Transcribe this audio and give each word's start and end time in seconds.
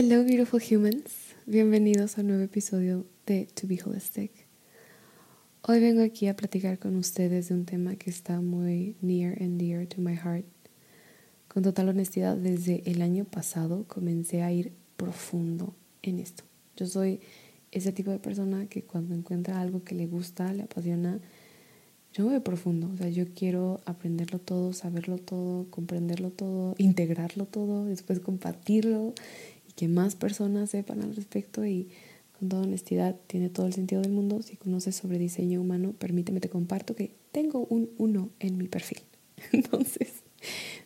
Hello 0.00 0.22
beautiful 0.22 0.60
humans, 0.60 1.34
bienvenidos 1.44 2.16
a 2.16 2.20
un 2.20 2.28
nuevo 2.28 2.44
episodio 2.44 3.04
de 3.26 3.48
To 3.52 3.66
Be 3.66 3.80
Holistic. 3.84 4.30
Hoy 5.62 5.80
vengo 5.80 6.04
aquí 6.04 6.28
a 6.28 6.36
platicar 6.36 6.78
con 6.78 6.94
ustedes 6.94 7.48
de 7.48 7.54
un 7.54 7.64
tema 7.64 7.96
que 7.96 8.08
está 8.08 8.40
muy 8.40 8.94
near 9.00 9.36
and 9.42 9.60
dear 9.60 9.88
to 9.88 10.00
my 10.00 10.14
heart. 10.14 10.44
Con 11.48 11.64
total 11.64 11.88
honestidad, 11.88 12.36
desde 12.36 12.88
el 12.88 13.02
año 13.02 13.24
pasado 13.24 13.86
comencé 13.88 14.42
a 14.42 14.52
ir 14.52 14.72
profundo 14.96 15.74
en 16.02 16.20
esto. 16.20 16.44
Yo 16.76 16.86
soy 16.86 17.18
ese 17.72 17.90
tipo 17.90 18.12
de 18.12 18.20
persona 18.20 18.66
que 18.66 18.84
cuando 18.84 19.16
encuentra 19.16 19.60
algo 19.60 19.82
que 19.82 19.96
le 19.96 20.06
gusta, 20.06 20.52
le 20.52 20.62
apasiona, 20.62 21.18
yo 22.12 22.24
me 22.24 22.30
voy 22.30 22.40
profundo. 22.40 22.88
O 22.94 22.96
sea, 22.96 23.08
yo 23.08 23.24
quiero 23.34 23.80
aprenderlo 23.84 24.38
todo, 24.38 24.72
saberlo 24.72 25.18
todo, 25.18 25.68
comprenderlo 25.70 26.30
todo, 26.30 26.76
integrarlo 26.78 27.46
todo, 27.46 27.84
después 27.84 28.20
compartirlo 28.20 29.12
que 29.78 29.86
más 29.86 30.16
personas 30.16 30.70
sepan 30.70 31.02
al 31.02 31.14
respecto 31.14 31.64
y 31.64 31.86
con 32.36 32.48
toda 32.48 32.62
honestidad 32.62 33.14
tiene 33.28 33.48
todo 33.48 33.68
el 33.68 33.72
sentido 33.74 34.02
del 34.02 34.10
mundo. 34.10 34.42
Si 34.42 34.56
conoces 34.56 34.96
sobre 34.96 35.20
diseño 35.20 35.60
humano, 35.60 35.94
permíteme 35.96 36.40
te 36.40 36.48
comparto 36.48 36.96
que 36.96 37.12
tengo 37.30 37.64
un 37.70 37.88
uno 37.96 38.30
en 38.40 38.58
mi 38.58 38.66
perfil. 38.66 38.98
Entonces, 39.52 40.14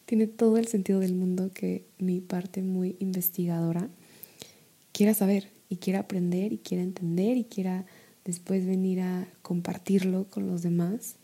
tiene 0.05 0.27
todo 0.27 0.59
el 0.59 0.67
sentido 0.67 1.01
del 1.01 1.15
mundo 1.15 1.53
que 1.55 1.87
mi 1.97 2.21
parte 2.21 2.61
muy 2.61 2.97
investigadora 2.99 3.89
quiera 4.93 5.15
saber 5.15 5.49
y 5.71 5.77
quiera 5.77 6.01
aprender 6.01 6.53
y 6.53 6.59
quiera 6.59 6.83
entender 6.83 7.39
y 7.39 7.45
quiera 7.45 7.87
después 8.27 8.67
venir 8.67 9.01
a 9.01 9.27
compartirlo 9.41 10.27
con 10.29 10.47
los 10.47 10.61
demás. 10.61 11.17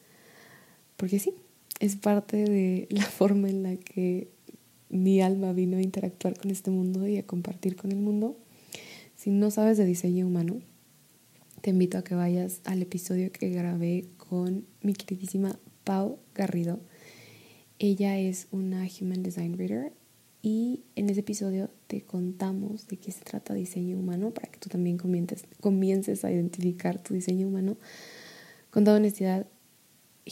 Porque 0.97 1.19
sí, 1.19 1.34
es 1.80 1.97
parte 1.97 2.38
de 2.38 2.86
la 2.88 3.05
forma 3.19 3.50
en 3.50 3.62
la 3.62 3.77
que 3.77 4.38
mi 4.91 5.21
alma 5.21 5.53
vino 5.53 5.76
a 5.76 5.82
interactuar 5.82 6.38
con 6.38 6.50
este 6.50 6.71
mundo 6.71 7.06
y 7.06 7.19
a 7.19 7.26
compartir 7.26 7.76
con 7.76 7.93
el 7.93 7.99
mundo. 7.99 8.37
Si 9.16 9.31
no 9.31 9.50
sabes 9.50 9.76
de 9.78 9.84
diseño 9.84 10.26
humano, 10.26 10.60
te 11.60 11.71
invito 11.71 11.99
a 11.99 12.04
que 12.04 12.15
vayas 12.15 12.60
al 12.65 12.82
episodio 12.82 13.32
que 13.32 13.50
grabé 13.50 14.06
con 14.16 14.65
mi 14.81 14.94
queridísima 14.94 15.59
Pau 15.84 16.19
Garrido. 16.34 16.81
Ella 17.78 18.19
es 18.19 18.48
una 18.50 18.87
Human 19.00 19.22
Design 19.22 19.59
Reader 19.59 19.93
y 20.41 20.82
en 20.94 21.10
ese 21.10 21.21
episodio 21.21 21.69
te 21.88 22.03
contamos 22.03 22.87
de 22.87 22.97
qué 22.97 23.10
se 23.10 23.25
trata 23.25 23.54
diseño 23.54 23.98
humano 23.98 24.31
para 24.31 24.48
que 24.50 24.59
tú 24.59 24.69
también 24.69 24.97
comiences, 24.98 25.44
comiences 25.60 26.25
a 26.25 26.31
identificar 26.31 27.03
tu 27.03 27.15
diseño 27.15 27.48
humano. 27.48 27.77
Con 28.71 28.84
toda 28.84 28.98
honestidad, 28.98 29.47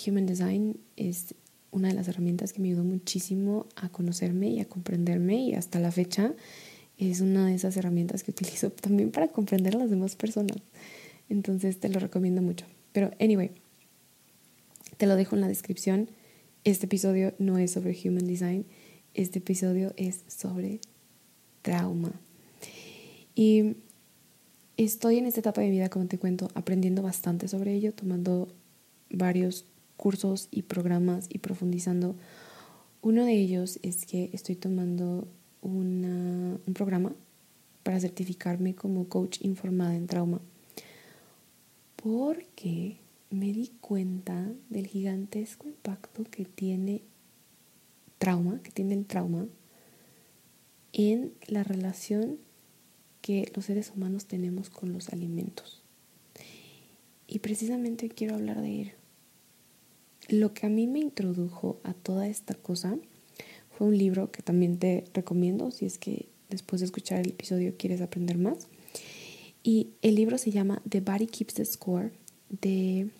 Human 0.06 0.26
Design 0.26 0.78
es 0.96 1.34
una 1.76 1.88
de 1.88 1.94
las 1.94 2.08
herramientas 2.08 2.52
que 2.52 2.60
me 2.60 2.68
ayudó 2.68 2.84
muchísimo 2.84 3.66
a 3.76 3.90
conocerme 3.90 4.48
y 4.48 4.60
a 4.60 4.64
comprenderme 4.64 5.36
y 5.36 5.54
hasta 5.54 5.78
la 5.78 5.92
fecha 5.92 6.34
es 6.98 7.20
una 7.20 7.46
de 7.46 7.54
esas 7.54 7.76
herramientas 7.76 8.22
que 8.22 8.30
utilizo 8.32 8.70
también 8.70 9.10
para 9.10 9.28
comprender 9.28 9.76
a 9.76 9.78
las 9.78 9.90
demás 9.90 10.16
personas. 10.16 10.56
Entonces 11.28 11.78
te 11.78 11.88
lo 11.88 12.00
recomiendo 12.00 12.42
mucho. 12.42 12.66
Pero 12.92 13.10
anyway, 13.20 13.50
te 14.96 15.06
lo 15.06 15.16
dejo 15.16 15.36
en 15.36 15.42
la 15.42 15.48
descripción. 15.48 16.08
Este 16.64 16.86
episodio 16.86 17.34
no 17.38 17.58
es 17.58 17.72
sobre 17.72 17.96
Human 18.04 18.26
Design, 18.26 18.64
este 19.14 19.38
episodio 19.38 19.92
es 19.96 20.24
sobre 20.26 20.80
trauma. 21.62 22.12
Y 23.34 23.76
estoy 24.76 25.18
en 25.18 25.26
esta 25.26 25.40
etapa 25.40 25.60
de 25.60 25.70
vida, 25.70 25.90
como 25.90 26.06
te 26.06 26.18
cuento, 26.18 26.48
aprendiendo 26.54 27.02
bastante 27.02 27.48
sobre 27.48 27.74
ello, 27.74 27.92
tomando 27.92 28.48
varios 29.10 29.66
cursos 29.96 30.48
y 30.50 30.62
programas 30.62 31.26
y 31.28 31.38
profundizando. 31.38 32.14
Uno 33.02 33.24
de 33.24 33.32
ellos 33.32 33.78
es 33.82 34.06
que 34.06 34.30
estoy 34.32 34.56
tomando 34.56 35.26
un 35.62 36.60
programa 36.74 37.14
para 37.82 38.00
certificarme 38.00 38.74
como 38.74 39.08
coach 39.08 39.38
informada 39.42 39.94
en 39.96 40.06
trauma. 40.06 40.40
Porque 41.96 42.98
me 43.30 43.52
di 43.52 43.72
cuenta 43.80 44.52
del 44.70 44.86
gigantesco 44.86 45.68
impacto 45.68 46.24
que 46.24 46.44
tiene 46.44 47.02
trauma, 48.18 48.60
que 48.62 48.70
tiene 48.70 48.94
el 48.94 49.06
trauma 49.06 49.46
en 50.92 51.32
la 51.46 51.62
relación 51.64 52.38
que 53.22 53.50
los 53.54 53.66
seres 53.66 53.92
humanos 53.94 54.26
tenemos 54.26 54.70
con 54.70 54.92
los 54.92 55.08
alimentos. 55.10 55.82
Y 57.26 57.40
precisamente 57.40 58.08
quiero 58.08 58.36
hablar 58.36 58.60
de 58.60 58.70
ello 58.70 59.05
lo 60.28 60.52
que 60.54 60.66
a 60.66 60.68
mí 60.68 60.86
me 60.86 60.98
introdujo 60.98 61.80
a 61.84 61.94
toda 61.94 62.28
esta 62.28 62.54
cosa 62.54 62.98
fue 63.70 63.88
un 63.88 63.98
libro 63.98 64.30
que 64.30 64.42
también 64.42 64.78
te 64.78 65.04
recomiendo 65.12 65.70
si 65.70 65.86
es 65.86 65.98
que 65.98 66.28
después 66.48 66.80
de 66.80 66.86
escuchar 66.86 67.20
el 67.20 67.30
episodio 67.30 67.74
quieres 67.76 68.00
aprender 68.00 68.38
más. 68.38 68.68
Y 69.62 69.90
el 70.02 70.14
libro 70.14 70.38
se 70.38 70.50
llama 70.50 70.80
The 70.88 71.00
Body 71.00 71.26
Keeps 71.26 71.54
the 71.54 71.64
Score 71.64 72.12
de 72.48 73.10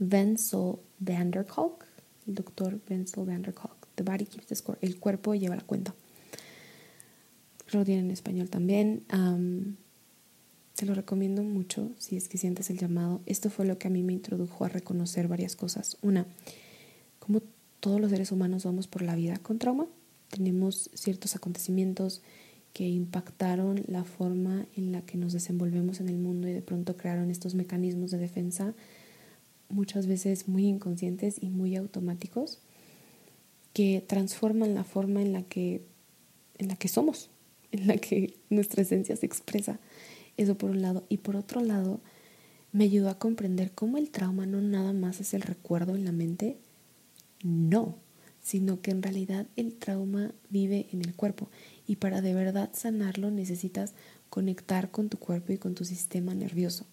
Wenzel 0.00 0.76
van 0.98 1.30
der 1.30 1.46
Kolk, 1.46 1.86
el 2.26 2.34
doctor 2.34 2.80
Wenzel 2.88 3.24
van 3.24 3.42
der 3.42 3.54
Kolk. 3.54 3.86
The 3.94 4.02
Body 4.02 4.24
Keeps 4.24 4.46
the 4.46 4.56
Score, 4.56 4.78
el 4.80 4.98
cuerpo 4.98 5.34
lleva 5.34 5.56
la 5.56 5.62
cuenta. 5.62 5.94
Lo 7.72 7.84
tiene 7.84 8.00
en 8.00 8.10
español 8.10 8.50
también. 8.50 9.04
Te 10.80 10.86
lo 10.86 10.94
recomiendo 10.94 11.42
mucho 11.42 11.90
si 11.98 12.16
es 12.16 12.26
que 12.26 12.38
sientes 12.38 12.70
el 12.70 12.78
llamado. 12.78 13.20
Esto 13.26 13.50
fue 13.50 13.66
lo 13.66 13.76
que 13.76 13.88
a 13.88 13.90
mí 13.90 14.02
me 14.02 14.14
introdujo 14.14 14.64
a 14.64 14.70
reconocer 14.70 15.28
varias 15.28 15.54
cosas. 15.54 15.98
Una, 16.00 16.26
como 17.18 17.42
todos 17.80 18.00
los 18.00 18.10
seres 18.10 18.32
humanos 18.32 18.64
vamos 18.64 18.86
por 18.86 19.02
la 19.02 19.14
vida 19.14 19.36
con 19.36 19.58
trauma. 19.58 19.86
Tenemos 20.30 20.88
ciertos 20.94 21.36
acontecimientos 21.36 22.22
que 22.72 22.88
impactaron 22.88 23.82
la 23.88 24.04
forma 24.04 24.64
en 24.74 24.90
la 24.90 25.02
que 25.02 25.18
nos 25.18 25.34
desenvolvemos 25.34 26.00
en 26.00 26.08
el 26.08 26.16
mundo 26.16 26.48
y 26.48 26.54
de 26.54 26.62
pronto 26.62 26.96
crearon 26.96 27.30
estos 27.30 27.54
mecanismos 27.54 28.10
de 28.10 28.16
defensa, 28.16 28.72
muchas 29.68 30.06
veces 30.06 30.48
muy 30.48 30.66
inconscientes 30.66 31.42
y 31.42 31.50
muy 31.50 31.76
automáticos, 31.76 32.58
que 33.74 34.02
transforman 34.06 34.74
la 34.74 34.84
forma 34.84 35.20
en 35.20 35.34
la 35.34 35.42
que, 35.42 35.82
en 36.56 36.68
la 36.68 36.76
que 36.76 36.88
somos, 36.88 37.28
en 37.70 37.86
la 37.86 37.98
que 37.98 38.38
nuestra 38.48 38.80
esencia 38.80 39.14
se 39.14 39.26
expresa. 39.26 39.78
Eso 40.36 40.56
por 40.56 40.70
un 40.70 40.82
lado. 40.82 41.04
Y 41.08 41.18
por 41.18 41.36
otro 41.36 41.60
lado, 41.60 42.00
me 42.72 42.84
ayudó 42.84 43.10
a 43.10 43.18
comprender 43.18 43.72
cómo 43.72 43.98
el 43.98 44.10
trauma 44.10 44.46
no 44.46 44.60
nada 44.60 44.92
más 44.92 45.20
es 45.20 45.34
el 45.34 45.42
recuerdo 45.42 45.94
en 45.94 46.04
la 46.04 46.12
mente, 46.12 46.58
no, 47.42 47.96
sino 48.40 48.80
que 48.80 48.90
en 48.90 49.02
realidad 49.02 49.46
el 49.56 49.74
trauma 49.74 50.32
vive 50.48 50.88
en 50.92 51.02
el 51.02 51.14
cuerpo 51.14 51.48
y 51.86 51.96
para 51.96 52.20
de 52.20 52.34
verdad 52.34 52.70
sanarlo 52.72 53.30
necesitas 53.30 53.94
conectar 54.28 54.90
con 54.90 55.08
tu 55.08 55.18
cuerpo 55.18 55.52
y 55.52 55.58
con 55.58 55.74
tu 55.74 55.84
sistema 55.84 56.34
nervioso. 56.34 56.86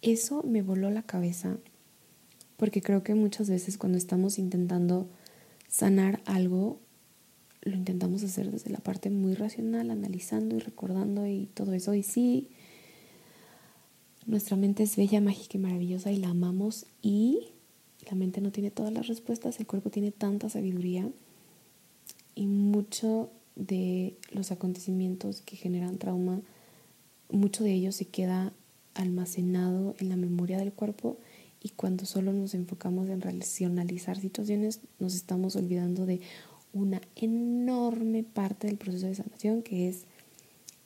Eso 0.00 0.42
me 0.42 0.62
voló 0.62 0.90
la 0.90 1.02
cabeza 1.02 1.58
porque 2.56 2.82
creo 2.82 3.02
que 3.02 3.14
muchas 3.14 3.50
veces 3.50 3.78
cuando 3.78 3.98
estamos 3.98 4.38
intentando 4.38 5.08
sanar 5.68 6.22
algo, 6.24 6.80
lo 7.62 7.74
intentamos 7.76 8.22
hacer 8.22 8.50
desde 8.50 8.70
la 8.70 8.78
parte 8.78 9.10
muy 9.10 9.34
racional, 9.34 9.90
analizando 9.90 10.56
y 10.56 10.60
recordando 10.60 11.26
y 11.26 11.46
todo 11.54 11.72
eso. 11.72 11.94
Y 11.94 12.02
sí, 12.02 12.48
nuestra 14.26 14.56
mente 14.56 14.82
es 14.82 14.96
bella, 14.96 15.20
mágica 15.20 15.56
y 15.56 15.60
maravillosa 15.60 16.12
y 16.12 16.16
la 16.18 16.28
amamos 16.28 16.86
y 17.02 17.48
la 18.08 18.14
mente 18.14 18.40
no 18.40 18.52
tiene 18.52 18.70
todas 18.70 18.92
las 18.92 19.06
respuestas, 19.06 19.58
el 19.60 19.66
cuerpo 19.66 19.90
tiene 19.90 20.12
tanta 20.12 20.48
sabiduría 20.48 21.10
y 22.34 22.46
mucho 22.46 23.30
de 23.56 24.16
los 24.30 24.52
acontecimientos 24.52 25.42
que 25.42 25.56
generan 25.56 25.98
trauma, 25.98 26.40
mucho 27.30 27.64
de 27.64 27.72
ello 27.72 27.92
se 27.92 28.06
queda 28.06 28.52
almacenado 28.94 29.94
en 29.98 30.08
la 30.08 30.16
memoria 30.16 30.58
del 30.58 30.72
cuerpo 30.72 31.18
y 31.62 31.70
cuando 31.70 32.06
solo 32.06 32.32
nos 32.32 32.54
enfocamos 32.54 33.08
en 33.08 33.20
racionalizar 33.20 34.18
situaciones 34.18 34.80
nos 34.98 35.14
estamos 35.14 35.56
olvidando 35.56 36.06
de 36.06 36.20
una 36.78 37.00
enorme 37.16 38.22
parte 38.22 38.66
del 38.66 38.76
proceso 38.76 39.06
de 39.06 39.14
sanación 39.14 39.62
que 39.62 39.88
es 39.88 40.04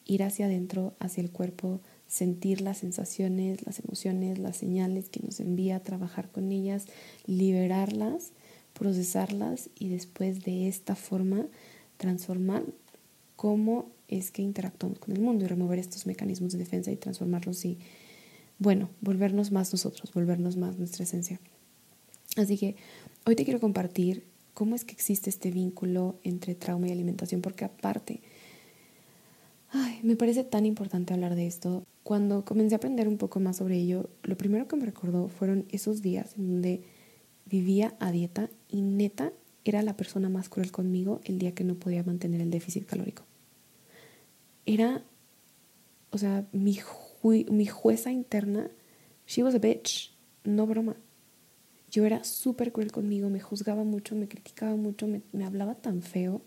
ir 0.05 0.23
hacia 0.23 0.47
adentro, 0.47 0.95
hacia 0.99 1.23
el 1.23 1.31
cuerpo, 1.31 1.81
sentir 2.07 2.61
las 2.61 2.79
sensaciones, 2.79 3.65
las 3.65 3.81
emociones, 3.81 4.39
las 4.39 4.57
señales 4.57 5.09
que 5.09 5.21
nos 5.21 5.41
envía, 5.41 5.81
trabajar 5.81 6.31
con 6.31 6.53
ellas, 6.53 6.87
liberarlas, 7.27 8.33
procesarlas 8.73 9.71
y 9.79 9.89
después 9.89 10.45
de 10.45 10.69
esta 10.69 10.95
forma 10.95 11.47
transformar 11.97 12.65
cómo 13.37 13.91
es 14.09 14.31
que 14.31 14.43
interactuamos 14.43 14.99
con 14.99 15.15
el 15.15 15.21
mundo 15.21 15.45
y 15.45 15.49
remover 15.49 15.79
estos 15.79 16.07
mecanismos 16.07 16.53
de 16.53 16.59
defensa 16.59 16.91
y 16.91 16.97
transformarlos 16.97 17.65
y, 17.65 17.79
bueno, 18.59 18.91
volvernos 19.01 19.53
más 19.53 19.73
nosotros, 19.73 20.13
volvernos 20.13 20.57
más 20.57 20.79
nuestra 20.79 21.05
esencia. 21.05 21.41
Así 22.37 22.59
que 22.59 22.77
hoy 23.25 23.37
te 23.37 23.45
quiero 23.45 23.61
compartir 23.61 24.25
cómo 24.63 24.77
es 24.77 24.85
que 24.85 24.93
existe 24.93 25.29
este 25.29 25.51
vínculo 25.51 26.21
entre 26.23 26.55
trauma 26.55 26.87
y 26.87 26.93
alimentación, 26.93 27.41
porque 27.41 27.65
aparte, 27.65 28.21
ay, 29.71 29.99
me 30.05 30.15
parece 30.15 30.45
tan 30.45 30.67
importante 30.67 31.13
hablar 31.13 31.35
de 31.35 31.49
esto. 31.49 31.83
Cuando 32.05 32.45
comencé 32.45 32.77
a 32.77 32.79
aprender 32.79 33.09
un 33.09 33.19
poco 33.19 33.41
más 33.41 33.57
sobre 33.57 33.79
ello, 33.79 34.09
lo 34.23 34.37
primero 34.37 34.69
que 34.69 34.77
me 34.77 34.87
recordó 34.87 35.27
fueron 35.27 35.67
esos 35.73 36.01
días 36.01 36.37
en 36.39 36.49
donde 36.49 36.85
vivía 37.45 37.97
a 37.99 38.13
dieta 38.13 38.51
y 38.69 38.83
neta 38.83 39.33
era 39.65 39.83
la 39.83 39.97
persona 39.97 40.29
más 40.29 40.49
cruel 40.49 40.71
conmigo 40.71 41.21
el 41.25 41.41
día 41.41 41.57
que 41.57 41.65
no 41.65 41.75
podía 41.75 42.05
mantener 42.05 42.41
el 42.41 42.53
déficit 42.53 42.87
calórico. 42.87 43.25
Era, 44.65 45.03
o 46.11 46.19
sea, 46.19 46.47
mi, 46.53 46.79
mi 47.25 47.67
jueza 47.67 48.13
interna, 48.13 48.71
she 49.27 49.43
was 49.43 49.57
a 49.57 49.59
bitch, 49.59 50.15
no 50.45 50.69
broma. 50.69 50.95
Yo 51.93 52.07
era 52.07 52.25
súper 52.25 52.73
cruel 52.73 52.91
conmigo, 52.91 53.29
me 53.29 53.39
juzgaba 53.39 53.85
mucho, 53.85 54.17
me 54.17 54.27
criticaba 54.27 54.75
mucho, 54.75 55.07
me, 55.07 55.21
me 55.33 55.45
hablaba 55.45 55.75
tan 55.75 56.01
feo, 56.01 56.41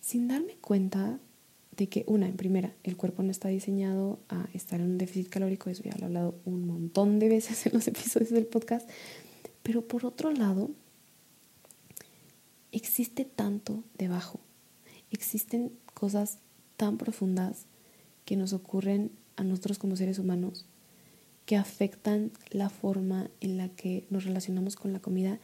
sin 0.00 0.26
darme 0.26 0.56
cuenta 0.56 1.20
de 1.76 1.88
que, 1.88 2.04
una, 2.08 2.26
en 2.26 2.36
primera, 2.36 2.74
el 2.82 2.96
cuerpo 2.96 3.22
no 3.22 3.30
está 3.30 3.48
diseñado 3.48 4.18
a 4.28 4.48
estar 4.54 4.80
en 4.80 4.86
un 4.86 4.98
déficit 4.98 5.28
calórico, 5.28 5.70
eso 5.70 5.84
ya 5.84 5.92
lo 5.92 6.02
he 6.02 6.04
hablado 6.06 6.34
un 6.44 6.66
montón 6.66 7.20
de 7.20 7.28
veces 7.28 7.64
en 7.66 7.72
los 7.72 7.86
episodios 7.86 8.30
del 8.30 8.46
podcast, 8.46 8.88
pero 9.62 9.86
por 9.86 10.04
otro 10.04 10.32
lado, 10.32 10.72
existe 12.72 13.24
tanto 13.24 13.84
debajo, 13.96 14.40
existen 15.12 15.72
cosas 15.94 16.38
tan 16.76 16.98
profundas 16.98 17.66
que 18.24 18.36
nos 18.36 18.52
ocurren 18.52 19.12
a 19.36 19.44
nosotros 19.44 19.78
como 19.78 19.94
seres 19.94 20.18
humanos 20.18 20.66
que 21.50 21.56
afectan 21.56 22.30
la 22.50 22.70
forma 22.70 23.28
en 23.40 23.56
la 23.56 23.70
que 23.70 24.06
nos 24.08 24.22
relacionamos 24.22 24.76
con 24.76 24.92
la 24.92 25.00
comida 25.00 25.40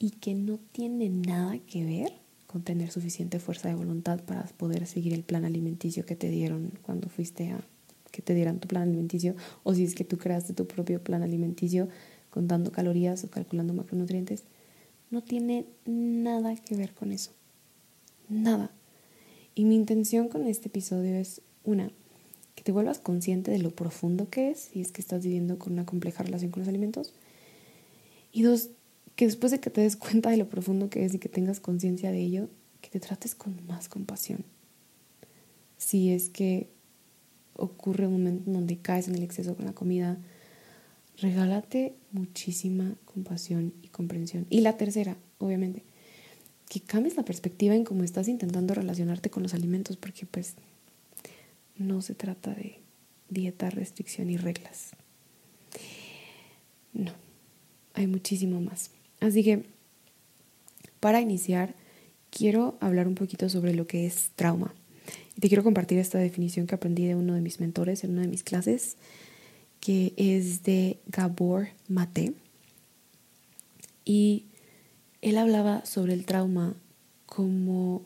y 0.00 0.10
que 0.10 0.34
no 0.34 0.58
tiene 0.58 1.08
nada 1.08 1.60
que 1.60 1.84
ver 1.84 2.12
con 2.48 2.64
tener 2.64 2.90
suficiente 2.90 3.38
fuerza 3.38 3.68
de 3.68 3.76
voluntad 3.76 4.18
para 4.24 4.42
poder 4.56 4.84
seguir 4.88 5.14
el 5.14 5.22
plan 5.22 5.44
alimenticio 5.44 6.04
que 6.04 6.16
te 6.16 6.28
dieron 6.28 6.72
cuando 6.82 7.08
fuiste 7.08 7.52
a 7.52 7.64
que 8.10 8.20
te 8.20 8.34
dieran 8.34 8.58
tu 8.58 8.66
plan 8.66 8.82
alimenticio 8.82 9.36
o 9.62 9.74
si 9.74 9.84
es 9.84 9.94
que 9.94 10.02
tú 10.02 10.18
creaste 10.18 10.54
tu 10.54 10.66
propio 10.66 11.00
plan 11.00 11.22
alimenticio 11.22 11.88
contando 12.30 12.72
calorías 12.72 13.22
o 13.22 13.30
calculando 13.30 13.74
macronutrientes. 13.74 14.42
No 15.12 15.22
tiene 15.22 15.66
nada 15.86 16.56
que 16.56 16.74
ver 16.74 16.94
con 16.94 17.12
eso. 17.12 17.30
Nada. 18.28 18.72
Y 19.54 19.66
mi 19.66 19.76
intención 19.76 20.28
con 20.28 20.48
este 20.48 20.66
episodio 20.66 21.14
es, 21.14 21.42
una, 21.62 21.92
te 22.64 22.72
vuelvas 22.72 22.98
consciente 22.98 23.50
de 23.50 23.58
lo 23.58 23.70
profundo 23.70 24.30
que 24.30 24.50
es, 24.50 24.58
si 24.72 24.80
es 24.80 24.90
que 24.90 25.02
estás 25.02 25.22
viviendo 25.22 25.58
con 25.58 25.74
una 25.74 25.84
compleja 25.86 26.24
relación 26.24 26.50
con 26.50 26.62
los 26.62 26.68
alimentos. 26.68 27.12
Y 28.32 28.42
dos, 28.42 28.70
que 29.16 29.26
después 29.26 29.52
de 29.52 29.60
que 29.60 29.70
te 29.70 29.82
des 29.82 29.96
cuenta 29.96 30.30
de 30.30 30.38
lo 30.38 30.48
profundo 30.48 30.88
que 30.88 31.04
es 31.04 31.14
y 31.14 31.18
que 31.18 31.28
tengas 31.28 31.60
conciencia 31.60 32.10
de 32.10 32.20
ello, 32.20 32.48
que 32.80 32.88
te 32.88 33.00
trates 33.00 33.34
con 33.34 33.64
más 33.66 33.88
compasión. 33.88 34.44
Si 35.76 36.10
es 36.10 36.30
que 36.30 36.70
ocurre 37.54 38.06
un 38.06 38.14
momento 38.14 38.44
en 38.46 38.54
donde 38.54 38.78
caes 38.78 39.08
en 39.08 39.14
el 39.14 39.22
exceso 39.22 39.54
con 39.54 39.66
la 39.66 39.74
comida, 39.74 40.18
regálate 41.18 41.94
muchísima 42.12 42.96
compasión 43.04 43.74
y 43.82 43.88
comprensión. 43.88 44.46
Y 44.48 44.62
la 44.62 44.78
tercera, 44.78 45.18
obviamente, 45.38 45.84
que 46.70 46.80
cambies 46.80 47.16
la 47.16 47.26
perspectiva 47.26 47.74
en 47.74 47.84
cómo 47.84 48.04
estás 48.04 48.26
intentando 48.26 48.72
relacionarte 48.72 49.28
con 49.28 49.42
los 49.42 49.52
alimentos, 49.52 49.98
porque 49.98 50.24
pues 50.24 50.54
no 51.76 52.02
se 52.02 52.14
trata 52.14 52.54
de 52.54 52.80
dieta, 53.28 53.70
restricción 53.70 54.30
y 54.30 54.36
reglas. 54.36 54.90
No, 56.92 57.12
hay 57.94 58.06
muchísimo 58.06 58.60
más. 58.60 58.90
Así 59.20 59.42
que, 59.42 59.64
para 61.00 61.20
iniciar, 61.20 61.74
quiero 62.30 62.76
hablar 62.80 63.08
un 63.08 63.14
poquito 63.14 63.48
sobre 63.48 63.74
lo 63.74 63.86
que 63.86 64.06
es 64.06 64.30
trauma. 64.36 64.74
Y 65.36 65.40
te 65.40 65.48
quiero 65.48 65.64
compartir 65.64 65.98
esta 65.98 66.18
definición 66.18 66.66
que 66.66 66.74
aprendí 66.74 67.06
de 67.06 67.16
uno 67.16 67.34
de 67.34 67.40
mis 67.40 67.60
mentores 67.60 68.04
en 68.04 68.12
una 68.12 68.22
de 68.22 68.28
mis 68.28 68.44
clases 68.44 68.96
que 69.80 70.14
es 70.16 70.62
de 70.62 70.98
Gabor 71.06 71.68
Mate. 71.88 72.32
Y 74.04 74.46
él 75.20 75.36
hablaba 75.36 75.84
sobre 75.84 76.14
el 76.14 76.24
trauma 76.24 76.74
como 77.26 78.02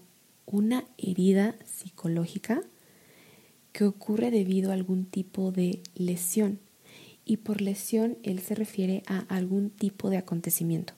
una 0.47 0.85
herida 0.97 1.55
psicológica 1.67 2.63
que 3.79 3.85
ocurre 3.85 4.33
debido 4.33 4.73
a 4.73 4.75
algún 4.75 5.05
tipo 5.05 5.53
de 5.53 5.85
lesión. 5.95 6.59
Y 7.25 7.37
por 7.37 7.61
lesión 7.61 8.19
él 8.25 8.41
se 8.41 8.57
refiere 8.57 9.05
a 9.07 9.21
algún 9.33 9.71
tipo 9.71 10.11
de 10.11 10.17
acontecimiento. 10.17 10.95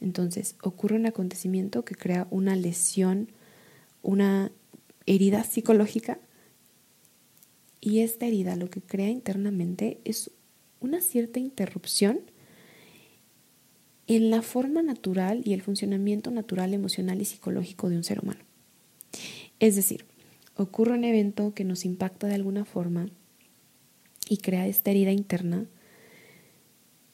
Entonces, 0.00 0.56
ocurre 0.62 0.96
un 0.96 1.04
acontecimiento 1.04 1.84
que 1.84 1.94
crea 1.94 2.26
una 2.30 2.56
lesión, 2.56 3.28
una 4.00 4.50
herida 5.04 5.44
psicológica 5.44 6.18
y 7.82 7.98
esta 7.98 8.24
herida 8.24 8.56
lo 8.56 8.70
que 8.70 8.80
crea 8.80 9.10
internamente 9.10 10.00
es 10.06 10.30
una 10.80 11.02
cierta 11.02 11.40
interrupción 11.40 12.20
en 14.06 14.30
la 14.30 14.40
forma 14.40 14.82
natural 14.82 15.42
y 15.44 15.52
el 15.52 15.60
funcionamiento 15.60 16.30
natural, 16.30 16.72
emocional 16.72 17.20
y 17.20 17.26
psicológico 17.26 17.90
de 17.90 17.96
un 17.98 18.04
ser 18.04 18.20
humano. 18.20 18.40
Es 19.60 19.76
decir, 19.76 20.06
ocurre 20.56 20.94
un 20.94 21.04
evento 21.04 21.54
que 21.54 21.64
nos 21.64 21.84
impacta 21.84 22.26
de 22.26 22.34
alguna 22.34 22.64
forma 22.64 23.08
y 24.28 24.38
crea 24.38 24.66
esta 24.66 24.90
herida 24.90 25.12
interna 25.12 25.66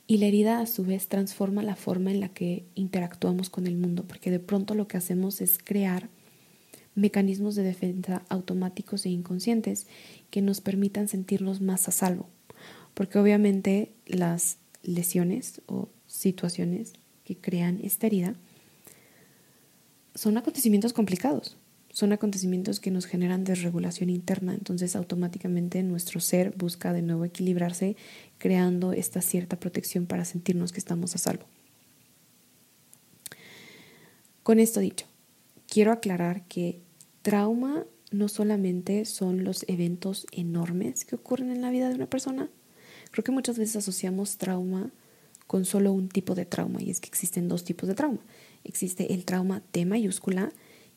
y 0.06 0.18
la 0.18 0.26
herida 0.26 0.60
a 0.60 0.66
su 0.66 0.84
vez 0.84 1.06
transforma 1.06 1.62
la 1.62 1.76
forma 1.76 2.10
en 2.10 2.18
la 2.18 2.30
que 2.30 2.64
interactuamos 2.74 3.48
con 3.48 3.68
el 3.68 3.76
mundo, 3.76 4.04
porque 4.08 4.32
de 4.32 4.40
pronto 4.40 4.74
lo 4.74 4.88
que 4.88 4.96
hacemos 4.96 5.40
es 5.40 5.58
crear 5.62 6.08
mecanismos 6.96 7.54
de 7.54 7.62
defensa 7.62 8.22
automáticos 8.28 9.06
e 9.06 9.10
inconscientes 9.10 9.86
que 10.30 10.42
nos 10.42 10.60
permitan 10.60 11.06
sentirnos 11.06 11.60
más 11.60 11.88
a 11.88 11.92
salvo. 11.92 12.28
Porque 12.94 13.20
obviamente 13.20 13.92
las 14.06 14.58
lesiones 14.82 15.62
o 15.66 15.88
situaciones 16.08 16.92
que 17.22 17.36
crean 17.36 17.78
esta 17.82 18.08
herida 18.08 18.34
son 20.16 20.36
acontecimientos 20.36 20.92
complicados, 20.92 21.56
son 22.00 22.14
acontecimientos 22.14 22.80
que 22.80 22.90
nos 22.90 23.04
generan 23.04 23.44
desregulación 23.44 24.08
interna, 24.08 24.54
entonces 24.54 24.96
automáticamente 24.96 25.82
nuestro 25.82 26.18
ser 26.18 26.54
busca 26.56 26.94
de 26.94 27.02
nuevo 27.02 27.26
equilibrarse, 27.26 27.94
creando 28.38 28.94
esta 28.94 29.20
cierta 29.20 29.60
protección 29.60 30.06
para 30.06 30.24
sentirnos 30.24 30.72
que 30.72 30.78
estamos 30.78 31.14
a 31.14 31.18
salvo. 31.18 31.44
Con 34.42 34.60
esto 34.60 34.80
dicho, 34.80 35.04
quiero 35.68 35.92
aclarar 35.92 36.46
que 36.48 36.80
trauma 37.20 37.84
no 38.10 38.28
solamente 38.28 39.04
son 39.04 39.44
los 39.44 39.66
eventos 39.68 40.26
enormes 40.32 41.04
que 41.04 41.16
ocurren 41.16 41.50
en 41.50 41.60
la 41.60 41.70
vida 41.70 41.90
de 41.90 41.96
una 41.96 42.08
persona. 42.08 42.48
Creo 43.10 43.24
que 43.24 43.30
muchas 43.30 43.58
veces 43.58 43.76
asociamos 43.76 44.38
trauma 44.38 44.90
con 45.46 45.66
solo 45.66 45.92
un 45.92 46.08
tipo 46.08 46.34
de 46.34 46.46
trauma 46.46 46.80
y 46.80 46.88
es 46.88 46.98
que 46.98 47.08
existen 47.08 47.46
dos 47.46 47.62
tipos 47.62 47.90
de 47.90 47.94
trauma. 47.94 48.20
Existe 48.64 49.12
el 49.12 49.26
trauma 49.26 49.60
T 49.70 49.84
mayúscula, 49.84 50.50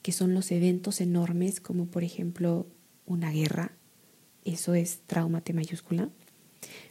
que 0.04 0.12
son 0.12 0.36
los 0.36 0.52
eventos 0.52 1.02
enormes 1.02 1.60
como 1.60 1.88
por 1.88 2.04
ejemplo 2.04 2.68
una 3.08 3.32
guerra, 3.32 3.72
eso 4.46 4.76
es 4.76 5.00
trauma 5.08 5.42
T 5.42 5.54
mayúscula. 5.54 6.10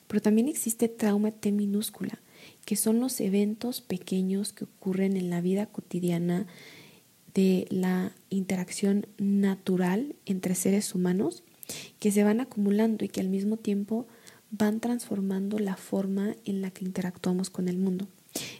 Pero 0.08 0.20
también 0.20 0.48
existe 0.48 0.88
trauma 0.88 1.30
T 1.30 1.52
minúscula, 1.52 2.20
que 2.64 2.76
son 2.76 2.98
los 3.00 3.20
eventos 3.20 3.80
pequeños 3.80 4.52
que 4.52 4.64
ocurren 4.64 5.16
en 5.16 5.30
la 5.30 5.40
vida 5.40 5.66
cotidiana 5.66 6.46
de 7.34 7.66
la 7.70 8.12
interacción 8.30 9.06
natural 9.18 10.16
entre 10.26 10.54
seres 10.54 10.94
humanos 10.94 11.44
que 11.98 12.10
se 12.10 12.24
van 12.24 12.40
acumulando 12.40 13.04
y 13.04 13.08
que 13.08 13.20
al 13.20 13.28
mismo 13.28 13.56
tiempo 13.56 14.06
van 14.50 14.80
transformando 14.80 15.58
la 15.58 15.76
forma 15.76 16.36
en 16.44 16.60
la 16.60 16.70
que 16.70 16.84
interactuamos 16.84 17.48
con 17.48 17.68
el 17.68 17.78
mundo. 17.78 18.06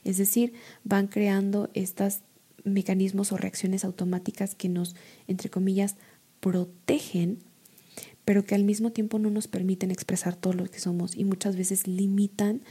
Es 0.04 0.16
decir, 0.16 0.54
van 0.85 1.06
creando 1.06 1.71
estas 1.75 2.23
mecanismos 2.64 3.33
o 3.33 3.37
reacciones 3.37 3.85
automáticas 3.85 4.54
que 4.54 4.69
nos, 4.69 4.95
entre 5.26 5.50
comillas, 5.50 5.97
protegen, 6.40 7.38
pero 8.25 8.45
que 8.45 8.54
al 8.54 8.64
mismo 8.64 8.92
tiempo 8.92 9.19
no 9.19 9.31
nos 9.31 9.49
permiten 9.49 9.90
expresar 9.90 10.37
todo 10.37 10.52
lo 10.52 10.66
que 10.66 10.81
somos 10.81 11.16
y 11.16 11.25
muchas 11.25 11.57
veces 11.57 11.87
limitan 11.87 12.62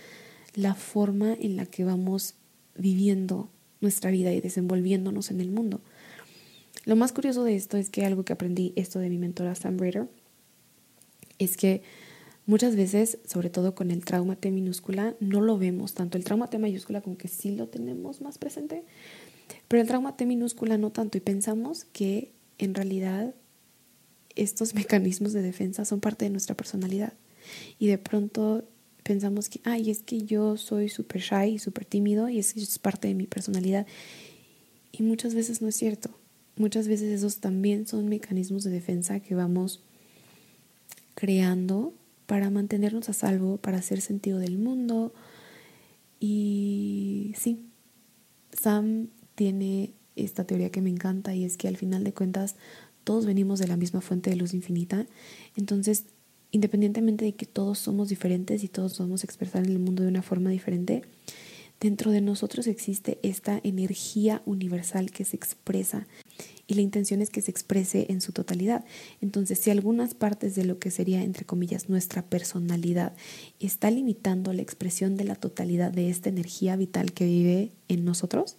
la 0.53 0.75
forma 0.75 1.33
en 1.33 1.55
la 1.55 1.65
que 1.65 1.83
vamos 1.83 2.35
viviendo 2.75 3.49
nuestra 3.79 4.11
vida 4.11 4.31
y 4.33 4.41
desenvolviéndonos 4.41 5.31
en 5.31 5.41
el 5.41 5.51
mundo. 5.51 5.81
Lo 6.85 6.95
más 6.95 7.11
curioso 7.11 7.43
de 7.43 7.55
esto 7.55 7.77
es 7.77 7.89
que 7.89 8.05
algo 8.05 8.23
que 8.23 8.33
aprendí 8.33 8.73
esto 8.75 8.99
de 8.99 9.09
mi 9.09 9.17
mentora 9.17 9.55
Sam 9.55 9.77
Rader 9.77 10.07
es 11.37 11.57
que 11.57 11.81
muchas 12.45 12.75
veces, 12.75 13.19
sobre 13.25 13.49
todo 13.49 13.75
con 13.75 13.91
el 13.91 14.03
trauma 14.05 14.35
T 14.35 14.51
minúscula, 14.51 15.15
no 15.19 15.41
lo 15.41 15.57
vemos 15.57 15.93
tanto 15.93 16.17
el 16.17 16.23
trauma 16.23 16.49
T 16.49 16.57
mayúscula 16.59 17.01
como 17.01 17.17
que 17.17 17.27
sí 17.27 17.55
lo 17.55 17.67
tenemos 17.67 18.21
más 18.21 18.37
presente, 18.37 18.83
pero 19.67 19.81
el 19.81 19.87
trauma 19.87 20.15
T 20.17 20.25
minúscula 20.25 20.77
no 20.77 20.91
tanto 20.91 21.17
y 21.17 21.21
pensamos 21.21 21.85
que 21.85 22.31
en 22.57 22.73
realidad 22.73 23.33
estos 24.35 24.73
mecanismos 24.75 25.33
de 25.33 25.41
defensa 25.41 25.85
son 25.85 25.99
parte 25.99 26.25
de 26.25 26.31
nuestra 26.31 26.55
personalidad 26.55 27.13
y 27.79 27.87
de 27.87 27.97
pronto 27.97 28.63
pensamos 29.03 29.49
que, 29.49 29.61
ay, 29.63 29.89
es 29.89 30.03
que 30.03 30.21
yo 30.23 30.57
soy 30.57 30.89
súper 30.89 31.21
shy 31.21 31.53
y 31.55 31.59
súper 31.59 31.85
tímido 31.85 32.29
y 32.29 32.39
es, 32.39 32.55
es 32.55 32.79
parte 32.79 33.07
de 33.07 33.15
mi 33.15 33.27
personalidad. 33.27 33.87
Y 34.91 35.03
muchas 35.03 35.33
veces 35.33 35.61
no 35.61 35.67
es 35.67 35.75
cierto. 35.75 36.11
Muchas 36.55 36.87
veces 36.87 37.11
esos 37.11 37.37
también 37.37 37.87
son 37.87 38.07
mecanismos 38.07 38.63
de 38.63 38.71
defensa 38.71 39.19
que 39.19 39.35
vamos 39.35 39.81
creando 41.15 41.93
para 42.25 42.49
mantenernos 42.49 43.09
a 43.09 43.13
salvo, 43.13 43.57
para 43.57 43.77
hacer 43.77 44.01
sentido 44.01 44.37
del 44.37 44.57
mundo. 44.57 45.13
Y 46.19 47.33
sí, 47.37 47.65
Sam 48.53 49.09
tiene 49.35 49.93
esta 50.15 50.45
teoría 50.45 50.71
que 50.71 50.81
me 50.81 50.89
encanta 50.89 51.33
y 51.35 51.45
es 51.45 51.57
que 51.57 51.67
al 51.67 51.77
final 51.77 52.03
de 52.03 52.13
cuentas 52.13 52.55
todos 53.03 53.25
venimos 53.25 53.59
de 53.59 53.67
la 53.67 53.77
misma 53.77 54.01
fuente 54.01 54.29
de 54.29 54.35
luz 54.35 54.53
infinita. 54.53 55.07
Entonces 55.55 56.05
independientemente 56.51 57.25
de 57.25 57.33
que 57.33 57.45
todos 57.45 57.79
somos 57.79 58.09
diferentes 58.09 58.63
y 58.63 58.67
todos 58.67 58.97
podemos 58.97 59.23
expresar 59.23 59.63
en 59.63 59.71
el 59.71 59.79
mundo 59.79 60.03
de 60.03 60.09
una 60.09 60.21
forma 60.21 60.49
diferente, 60.49 61.01
dentro 61.79 62.11
de 62.11 62.21
nosotros 62.21 62.67
existe 62.67 63.19
esta 63.23 63.59
energía 63.63 64.41
universal 64.45 65.11
que 65.11 65.25
se 65.25 65.37
expresa 65.37 66.07
y 66.67 66.75
la 66.75 66.81
intención 66.81 67.21
es 67.21 67.29
que 67.29 67.41
se 67.41 67.51
exprese 67.51 68.05
en 68.09 68.21
su 68.21 68.31
totalidad. 68.31 68.85
Entonces, 69.19 69.59
si 69.59 69.71
algunas 69.71 70.13
partes 70.13 70.55
de 70.55 70.63
lo 70.63 70.79
que 70.79 70.91
sería, 70.91 71.23
entre 71.23 71.45
comillas, 71.45 71.89
nuestra 71.89 72.21
personalidad 72.21 73.13
está 73.59 73.91
limitando 73.91 74.53
la 74.53 74.61
expresión 74.61 75.17
de 75.17 75.25
la 75.25 75.35
totalidad 75.35 75.91
de 75.91 76.09
esta 76.09 76.29
energía 76.29 76.75
vital 76.75 77.11
que 77.11 77.25
vive 77.25 77.71
en 77.89 78.05
nosotros, 78.05 78.57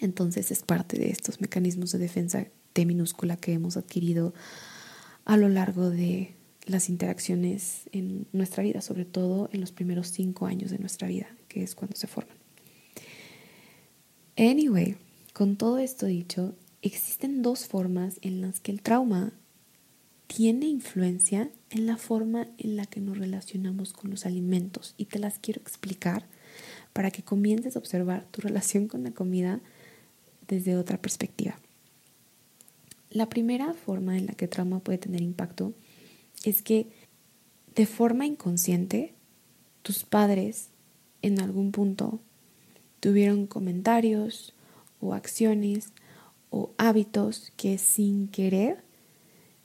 entonces 0.00 0.50
es 0.50 0.62
parte 0.62 0.98
de 0.98 1.10
estos 1.10 1.40
mecanismos 1.40 1.92
de 1.92 1.98
defensa 1.98 2.46
T 2.72 2.86
minúscula 2.86 3.36
que 3.36 3.52
hemos 3.52 3.76
adquirido 3.76 4.34
a 5.24 5.36
lo 5.36 5.48
largo 5.48 5.90
de 5.90 6.34
las 6.66 6.88
interacciones 6.88 7.88
en 7.92 8.26
nuestra 8.32 8.62
vida, 8.62 8.80
sobre 8.80 9.04
todo 9.04 9.48
en 9.52 9.60
los 9.60 9.72
primeros 9.72 10.08
cinco 10.08 10.46
años 10.46 10.70
de 10.70 10.78
nuestra 10.78 11.08
vida, 11.08 11.28
que 11.48 11.62
es 11.62 11.74
cuando 11.74 11.96
se 11.96 12.06
forman. 12.06 12.36
Anyway, 14.36 14.96
con 15.32 15.56
todo 15.56 15.78
esto 15.78 16.06
dicho, 16.06 16.54
existen 16.82 17.42
dos 17.42 17.66
formas 17.66 18.18
en 18.20 18.40
las 18.40 18.60
que 18.60 18.72
el 18.72 18.82
trauma 18.82 19.32
tiene 20.26 20.66
influencia 20.66 21.50
en 21.70 21.86
la 21.86 21.96
forma 21.96 22.48
en 22.58 22.76
la 22.76 22.86
que 22.86 23.00
nos 23.00 23.16
relacionamos 23.16 23.92
con 23.92 24.10
los 24.10 24.26
alimentos 24.26 24.94
y 24.96 25.06
te 25.06 25.18
las 25.18 25.38
quiero 25.38 25.60
explicar 25.60 26.26
para 26.92 27.10
que 27.10 27.22
comiences 27.22 27.76
a 27.76 27.78
observar 27.78 28.26
tu 28.30 28.40
relación 28.46 28.88
con 28.88 29.04
la 29.04 29.12
comida 29.12 29.60
desde 30.48 30.76
otra 30.76 31.00
perspectiva. 31.00 31.58
La 33.10 33.28
primera 33.28 33.72
forma 33.72 34.18
en 34.18 34.26
la 34.26 34.34
que 34.34 34.48
trauma 34.48 34.80
puede 34.80 34.98
tener 34.98 35.22
impacto 35.22 35.74
es 36.44 36.62
que 36.62 36.88
de 37.74 37.86
forma 37.86 38.26
inconsciente 38.26 39.14
tus 39.82 40.04
padres 40.04 40.70
en 41.22 41.40
algún 41.40 41.72
punto 41.72 42.20
tuvieron 43.00 43.46
comentarios 43.46 44.54
o 45.00 45.14
acciones 45.14 45.92
o 46.50 46.72
hábitos 46.78 47.52
que 47.56 47.78
sin 47.78 48.28
querer 48.28 48.84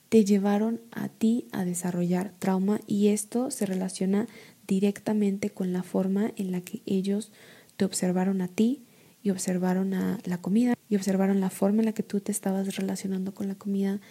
te 0.10 0.26
llevaron 0.26 0.82
a 0.92 1.08
ti 1.08 1.48
a 1.52 1.64
desarrollar 1.64 2.34
trauma 2.38 2.82
y 2.86 3.08
esto 3.08 3.50
se 3.50 3.66
relaciona 3.66 4.28
directamente 4.68 5.50
con 5.50 5.72
la 5.72 5.84
forma 5.84 6.34
en 6.36 6.52
la 6.52 6.62
que 6.62 6.82
ellos 6.86 7.32
te 7.78 7.86
observaron 7.86 8.42
a 8.42 8.48
ti 8.48 8.84
y 9.24 9.30
observaron 9.30 9.94
a 9.94 10.20
la 10.26 10.40
comida 10.40 10.74
y 10.90 10.96
observaron 10.96 11.40
la 11.40 11.50
forma 11.50 11.80
en 11.80 11.86
la 11.86 11.94
que 11.94 12.04
tú 12.04 12.20
te 12.20 12.32
estabas 12.32 12.76
relacionando 12.76 13.34
con 13.34 13.48
la 13.48 13.56
comida 13.56 14.02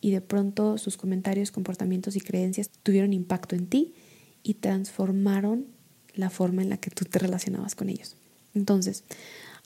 y 0.00 0.10
de 0.10 0.20
pronto 0.20 0.78
sus 0.78 0.96
comentarios, 0.96 1.50
comportamientos 1.50 2.16
y 2.16 2.20
creencias 2.20 2.70
tuvieron 2.82 3.12
impacto 3.12 3.56
en 3.56 3.66
ti 3.66 3.94
y 4.42 4.54
transformaron 4.54 5.66
la 6.14 6.30
forma 6.30 6.62
en 6.62 6.70
la 6.70 6.76
que 6.76 6.90
tú 6.90 7.04
te 7.04 7.18
relacionabas 7.18 7.74
con 7.74 7.88
ellos. 7.88 8.16
Entonces, 8.54 9.04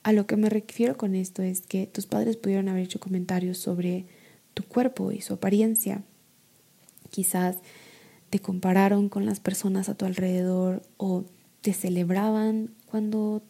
a 0.03 0.13
lo 0.13 0.27
que 0.27 0.37
me 0.37 0.49
refiero 0.49 0.97
con 0.97 1.15
esto 1.15 1.43
es 1.43 1.61
que 1.61 1.87
tus 1.87 2.07
padres 2.07 2.37
pudieron 2.37 2.69
haber 2.69 2.85
hecho 2.85 3.01
comentarios 3.01 3.59
sobre 3.59 4.07
tu 4.55 4.65
cuerpo 4.65 5.13
y 5.13 5.21
su 5.21 5.35
apariencia. 5.35 6.03
Quizás 7.11 7.59
te 8.31 8.39
compararon 8.39 9.09
con 9.09 9.27
las 9.27 9.41
personas 9.41 9.89
a 9.89 9.95
tu 9.95 10.07
alrededor 10.07 10.83
o 10.97 11.25
te 11.61 11.73
celebraban 11.73 12.71
cuando 12.87 13.43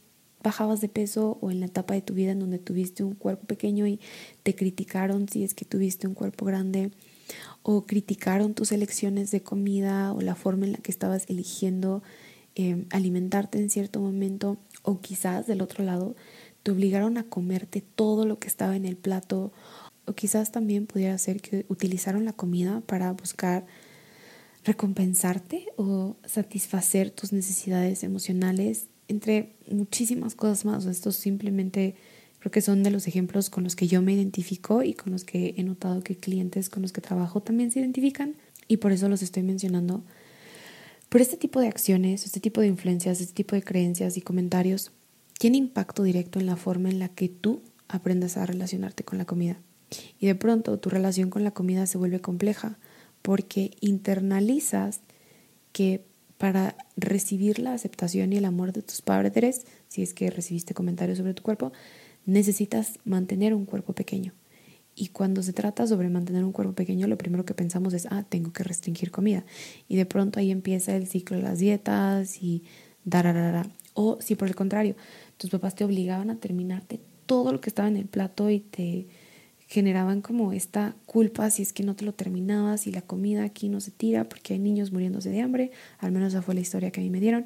bajabas 0.42 0.80
de 0.80 0.88
peso 0.88 1.38
o 1.40 1.50
en 1.50 1.60
la 1.60 1.66
etapa 1.66 1.94
de 1.94 2.02
tu 2.02 2.14
vida 2.14 2.32
en 2.32 2.40
donde 2.40 2.58
tuviste 2.58 3.04
un 3.04 3.14
cuerpo 3.14 3.46
pequeño 3.46 3.86
y 3.86 4.00
te 4.42 4.54
criticaron 4.54 5.28
si 5.28 5.44
es 5.44 5.54
que 5.54 5.64
tuviste 5.64 6.06
un 6.06 6.14
cuerpo 6.14 6.44
grande 6.44 6.90
o 7.62 7.84
criticaron 7.86 8.54
tus 8.54 8.72
elecciones 8.72 9.30
de 9.30 9.42
comida 9.42 10.12
o 10.12 10.20
la 10.20 10.34
forma 10.34 10.66
en 10.66 10.72
la 10.72 10.78
que 10.78 10.90
estabas 10.90 11.24
eligiendo 11.28 12.02
eh, 12.56 12.84
alimentarte 12.90 13.58
en 13.58 13.70
cierto 13.70 14.00
momento 14.00 14.56
o 14.82 15.00
quizás 15.00 15.46
del 15.46 15.62
otro 15.62 15.84
lado 15.84 16.16
te 16.62 16.70
obligaron 16.70 17.16
a 17.18 17.24
comerte 17.24 17.80
todo 17.80 18.26
lo 18.26 18.38
que 18.38 18.48
estaba 18.48 18.76
en 18.76 18.84
el 18.84 18.96
plato 18.96 19.52
o 20.06 20.14
quizás 20.14 20.50
también 20.50 20.86
pudiera 20.86 21.16
ser 21.18 21.40
que 21.40 21.66
utilizaron 21.68 22.24
la 22.24 22.32
comida 22.32 22.82
para 22.86 23.12
buscar 23.12 23.66
recompensarte 24.64 25.66
o 25.76 26.16
satisfacer 26.24 27.10
tus 27.10 27.32
necesidades 27.32 28.02
emocionales 28.04 28.89
entre 29.10 29.52
muchísimas 29.68 30.34
cosas 30.34 30.64
más. 30.64 30.86
Estos 30.86 31.16
simplemente 31.16 31.94
creo 32.38 32.50
que 32.50 32.62
son 32.62 32.82
de 32.82 32.90
los 32.90 33.06
ejemplos 33.06 33.50
con 33.50 33.64
los 33.64 33.76
que 33.76 33.86
yo 33.86 34.00
me 34.02 34.14
identifico 34.14 34.82
y 34.82 34.94
con 34.94 35.12
los 35.12 35.24
que 35.24 35.54
he 35.56 35.62
notado 35.62 36.02
que 36.02 36.16
clientes 36.16 36.70
con 36.70 36.82
los 36.82 36.92
que 36.92 37.00
trabajo 37.00 37.42
también 37.42 37.70
se 37.70 37.80
identifican 37.80 38.36
y 38.68 38.78
por 38.78 38.92
eso 38.92 39.08
los 39.08 39.22
estoy 39.22 39.42
mencionando. 39.42 40.02
Pero 41.08 41.22
este 41.22 41.36
tipo 41.36 41.60
de 41.60 41.68
acciones, 41.68 42.24
este 42.24 42.40
tipo 42.40 42.60
de 42.60 42.68
influencias, 42.68 43.20
este 43.20 43.34
tipo 43.34 43.56
de 43.56 43.62
creencias 43.62 44.16
y 44.16 44.20
comentarios 44.20 44.92
tiene 45.38 45.58
impacto 45.58 46.02
directo 46.02 46.38
en 46.38 46.46
la 46.46 46.56
forma 46.56 46.88
en 46.88 46.98
la 46.98 47.08
que 47.08 47.28
tú 47.28 47.62
aprendas 47.88 48.36
a 48.36 48.46
relacionarte 48.46 49.04
con 49.04 49.18
la 49.18 49.24
comida. 49.24 49.58
Y 50.20 50.26
de 50.26 50.36
pronto 50.36 50.78
tu 50.78 50.88
relación 50.88 51.28
con 51.30 51.42
la 51.42 51.50
comida 51.50 51.86
se 51.86 51.98
vuelve 51.98 52.20
compleja 52.20 52.78
porque 53.22 53.72
internalizas 53.80 55.00
que 55.72 56.04
para 56.40 56.74
recibir 56.96 57.58
la 57.58 57.74
aceptación 57.74 58.32
y 58.32 58.38
el 58.38 58.46
amor 58.46 58.72
de 58.72 58.80
tus 58.80 59.02
padres, 59.02 59.66
si 59.88 60.00
es 60.02 60.14
que 60.14 60.30
recibiste 60.30 60.72
comentarios 60.72 61.18
sobre 61.18 61.34
tu 61.34 61.42
cuerpo, 61.42 61.70
necesitas 62.24 62.98
mantener 63.04 63.52
un 63.52 63.66
cuerpo 63.66 63.92
pequeño. 63.92 64.32
Y 64.94 65.08
cuando 65.08 65.42
se 65.42 65.52
trata 65.52 65.86
sobre 65.86 66.08
mantener 66.08 66.42
un 66.42 66.52
cuerpo 66.52 66.72
pequeño, 66.72 67.06
lo 67.08 67.18
primero 67.18 67.44
que 67.44 67.52
pensamos 67.52 67.92
es, 67.92 68.06
ah, 68.10 68.24
tengo 68.26 68.54
que 68.54 68.64
restringir 68.64 69.10
comida. 69.10 69.44
Y 69.86 69.96
de 69.96 70.06
pronto 70.06 70.40
ahí 70.40 70.50
empieza 70.50 70.96
el 70.96 71.06
ciclo 71.08 71.36
de 71.36 71.42
las 71.42 71.58
dietas 71.58 72.42
y 72.42 72.64
dararara. 73.04 73.68
O 73.92 74.16
si 74.22 74.34
por 74.34 74.48
el 74.48 74.54
contrario, 74.54 74.96
tus 75.36 75.50
papás 75.50 75.74
te 75.74 75.84
obligaban 75.84 76.30
a 76.30 76.36
terminarte 76.36 77.00
todo 77.26 77.52
lo 77.52 77.60
que 77.60 77.68
estaba 77.68 77.88
en 77.88 77.98
el 77.98 78.06
plato 78.06 78.48
y 78.48 78.60
te 78.60 79.08
generaban 79.70 80.20
como 80.20 80.52
esta 80.52 80.96
culpa 81.06 81.48
si 81.48 81.62
es 81.62 81.72
que 81.72 81.84
no 81.84 81.94
te 81.94 82.04
lo 82.04 82.12
terminabas 82.12 82.88
y 82.88 82.92
la 82.92 83.02
comida 83.02 83.44
aquí 83.44 83.68
no 83.68 83.80
se 83.80 83.92
tira 83.92 84.28
porque 84.28 84.54
hay 84.54 84.58
niños 84.58 84.90
muriéndose 84.90 85.30
de 85.30 85.40
hambre, 85.40 85.70
al 85.98 86.10
menos 86.10 86.32
esa 86.32 86.42
fue 86.42 86.56
la 86.56 86.60
historia 86.60 86.90
que 86.90 87.00
a 87.00 87.04
mí 87.04 87.08
me 87.08 87.20
dieron. 87.20 87.44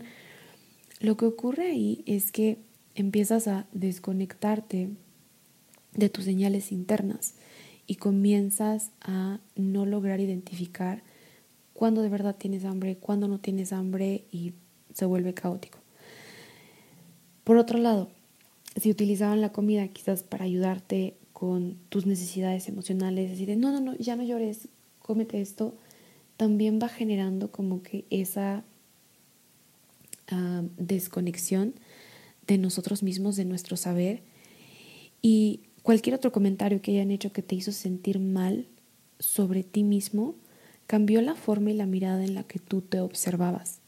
Lo 1.01 1.19
que 1.19 1.27
ocurre 1.27 1.67
ahí 1.67 2.03
es 2.07 2.33
que 2.33 2.57
empiezas 2.95 3.47
a 3.47 3.67
desconectarte 3.73 4.89
de 5.93 6.09
tus 6.09 6.25
señales 6.25 6.73
internas 6.73 7.35
y 7.87 7.97
comienzas 7.97 8.91
a 9.03 9.39
no 9.55 9.85
lograr 9.85 10.19
identificar 10.19 11.03
cuándo 11.75 12.01
de 12.01 12.09
verdad 12.09 12.37
tienes 12.37 12.65
hambre, 12.65 12.97
cuándo 12.97 13.29
no 13.29 13.39
tienes 13.39 13.71
hambre 13.71 14.25
y 14.33 14.55
se 14.95 15.05
vuelve 15.05 15.35
caótico. 15.35 15.79
Por 17.45 17.59
otro 17.59 17.79
lado, 17.79 18.09
si 18.77 18.91
utilizaban 18.91 19.43
la 19.43 19.53
comida 19.53 19.87
quizás 19.89 20.23
para 20.23 20.47
ayudarte 20.47 21.19
con 21.35 21.77
tus 21.91 22.07
necesidades 22.07 22.69
emocionales, 22.69 23.31
decir, 23.31 23.49
de 23.49 23.57
no, 23.57 23.71
no, 23.71 23.81
no, 23.81 23.95
ya 23.97 24.17
no 24.17 24.23
llores, 24.23 24.69
cómete 25.01 25.43
esto, 25.43 25.75
también 26.39 26.79
va 26.83 26.89
generando 26.89 27.53
como 27.53 27.83
que 27.83 28.07
esa 28.09 28.65
desconexión 30.79 31.75
de 32.47 32.59
nosotros 32.59 33.03
mismos, 33.03 33.37
de 33.37 33.45
nuestro 33.45 33.77
saber, 33.77 34.23
Y 35.21 35.61
cualquier 35.83 36.17
otro 36.17 36.33
comentario 36.33 36.81
que 36.81 36.93
hayan 36.93 37.11
hecho 37.11 37.33
que 37.33 37.43
te 37.43 37.55
hizo 37.55 37.73
sentir 37.73 38.19
mal 38.19 38.67
sobre 39.19 39.63
ti 39.63 39.83
mismo 39.83 40.35
cambió 40.87 41.23
la 41.23 41.35
forma 41.35 41.71
y 41.71 41.75
la 41.75 41.87
mirada 41.87 42.25
en 42.25 42.35
la 42.35 42.43
que 42.45 42.59
tú 42.59 42.83
te 42.83 43.01
observabas 43.01 43.81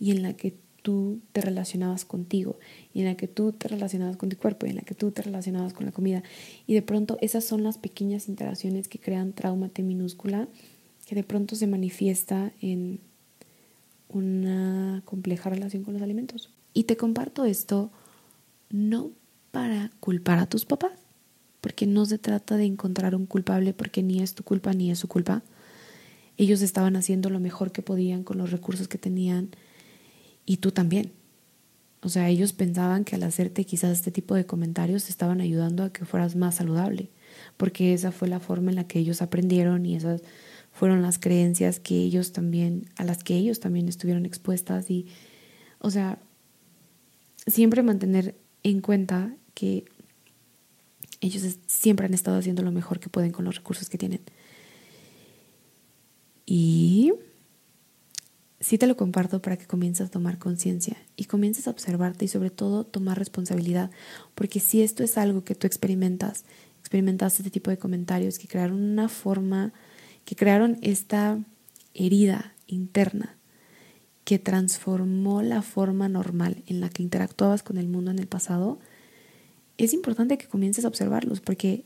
y 0.00 0.12
en 0.12 0.22
la 0.22 0.32
que 0.34 0.54
tú 0.88 1.20
te 1.32 1.42
relacionabas 1.42 2.06
contigo 2.06 2.58
y 2.94 3.00
en 3.00 3.04
la 3.04 3.14
que 3.14 3.28
tú 3.28 3.52
te 3.52 3.68
relacionabas 3.68 4.16
con 4.16 4.30
tu 4.30 4.38
cuerpo 4.38 4.64
y 4.64 4.70
en 4.70 4.76
la 4.76 4.80
que 4.80 4.94
tú 4.94 5.10
te 5.10 5.20
relacionabas 5.20 5.74
con 5.74 5.84
la 5.84 5.92
comida. 5.92 6.22
Y 6.66 6.72
de 6.72 6.80
pronto 6.80 7.18
esas 7.20 7.44
son 7.44 7.62
las 7.62 7.76
pequeñas 7.76 8.26
interacciones 8.26 8.88
que 8.88 8.98
crean 8.98 9.34
trauma 9.34 9.68
T 9.68 9.82
minúscula 9.82 10.48
que 11.06 11.14
de 11.14 11.24
pronto 11.24 11.56
se 11.56 11.66
manifiesta 11.66 12.52
en 12.62 13.00
una 14.08 15.02
compleja 15.04 15.50
relación 15.50 15.84
con 15.84 15.92
los 15.92 16.02
alimentos. 16.02 16.48
Y 16.72 16.84
te 16.84 16.96
comparto 16.96 17.44
esto 17.44 17.90
no 18.70 19.10
para 19.50 19.90
culpar 20.00 20.38
a 20.38 20.48
tus 20.48 20.64
papás, 20.64 20.98
porque 21.60 21.86
no 21.86 22.06
se 22.06 22.16
trata 22.16 22.56
de 22.56 22.64
encontrar 22.64 23.14
un 23.14 23.26
culpable 23.26 23.74
porque 23.74 24.02
ni 24.02 24.22
es 24.22 24.34
tu 24.34 24.42
culpa 24.42 24.72
ni 24.72 24.90
es 24.90 25.00
su 25.00 25.06
culpa. 25.06 25.42
Ellos 26.38 26.62
estaban 26.62 26.96
haciendo 26.96 27.28
lo 27.28 27.40
mejor 27.40 27.72
que 27.72 27.82
podían 27.82 28.24
con 28.24 28.38
los 28.38 28.50
recursos 28.50 28.88
que 28.88 28.96
tenían 28.96 29.50
y 30.48 30.56
tú 30.56 30.72
también. 30.72 31.12
O 32.00 32.08
sea, 32.08 32.30
ellos 32.30 32.54
pensaban 32.54 33.04
que 33.04 33.16
al 33.16 33.22
hacerte 33.22 33.66
quizás 33.66 33.98
este 33.98 34.10
tipo 34.10 34.34
de 34.34 34.46
comentarios 34.46 35.04
te 35.04 35.10
estaban 35.10 35.42
ayudando 35.42 35.84
a 35.84 35.92
que 35.92 36.06
fueras 36.06 36.36
más 36.36 36.54
saludable, 36.54 37.10
porque 37.58 37.92
esa 37.92 38.12
fue 38.12 38.28
la 38.28 38.40
forma 38.40 38.70
en 38.70 38.76
la 38.76 38.84
que 38.84 38.98
ellos 38.98 39.20
aprendieron 39.20 39.84
y 39.84 39.94
esas 39.94 40.22
fueron 40.72 41.02
las 41.02 41.18
creencias 41.18 41.80
que 41.80 41.96
ellos 41.96 42.32
también 42.32 42.88
a 42.96 43.04
las 43.04 43.22
que 43.24 43.34
ellos 43.34 43.60
también 43.60 43.88
estuvieron 43.88 44.24
expuestas 44.24 44.90
y 44.90 45.06
o 45.80 45.90
sea, 45.90 46.18
siempre 47.46 47.82
mantener 47.82 48.34
en 48.62 48.80
cuenta 48.80 49.36
que 49.52 49.84
ellos 51.20 51.58
siempre 51.66 52.06
han 52.06 52.14
estado 52.14 52.38
haciendo 52.38 52.62
lo 52.62 52.72
mejor 52.72 53.00
que 53.00 53.10
pueden 53.10 53.32
con 53.32 53.44
los 53.44 53.56
recursos 53.56 53.90
que 53.90 53.98
tienen. 53.98 54.22
Y 56.46 57.12
sí 58.60 58.78
te 58.78 58.86
lo 58.86 58.96
comparto 58.96 59.40
para 59.40 59.56
que 59.56 59.66
comiences 59.66 60.06
a 60.06 60.10
tomar 60.10 60.38
conciencia 60.38 60.96
y 61.16 61.24
comiences 61.24 61.66
a 61.66 61.70
observarte 61.70 62.24
y 62.24 62.28
sobre 62.28 62.50
todo 62.50 62.84
tomar 62.84 63.18
responsabilidad, 63.18 63.90
porque 64.34 64.60
si 64.60 64.82
esto 64.82 65.04
es 65.04 65.18
algo 65.18 65.44
que 65.44 65.54
tú 65.54 65.66
experimentas, 65.66 66.44
experimentaste 66.80 67.42
este 67.42 67.50
tipo 67.50 67.70
de 67.70 67.78
comentarios 67.78 68.38
que 68.38 68.48
crearon 68.48 68.82
una 68.82 69.08
forma, 69.08 69.72
que 70.24 70.36
crearon 70.36 70.78
esta 70.82 71.38
herida 71.94 72.54
interna 72.66 73.38
que 74.28 74.38
transformó 74.38 75.40
la 75.40 75.62
forma 75.62 76.06
normal 76.06 76.62
en 76.66 76.80
la 76.82 76.90
que 76.90 77.02
interactuabas 77.02 77.62
con 77.62 77.78
el 77.78 77.88
mundo 77.88 78.10
en 78.10 78.18
el 78.18 78.26
pasado, 78.26 78.78
es 79.78 79.94
importante 79.94 80.36
que 80.36 80.46
comiences 80.46 80.84
a 80.84 80.88
observarlos 80.88 81.40
porque 81.40 81.82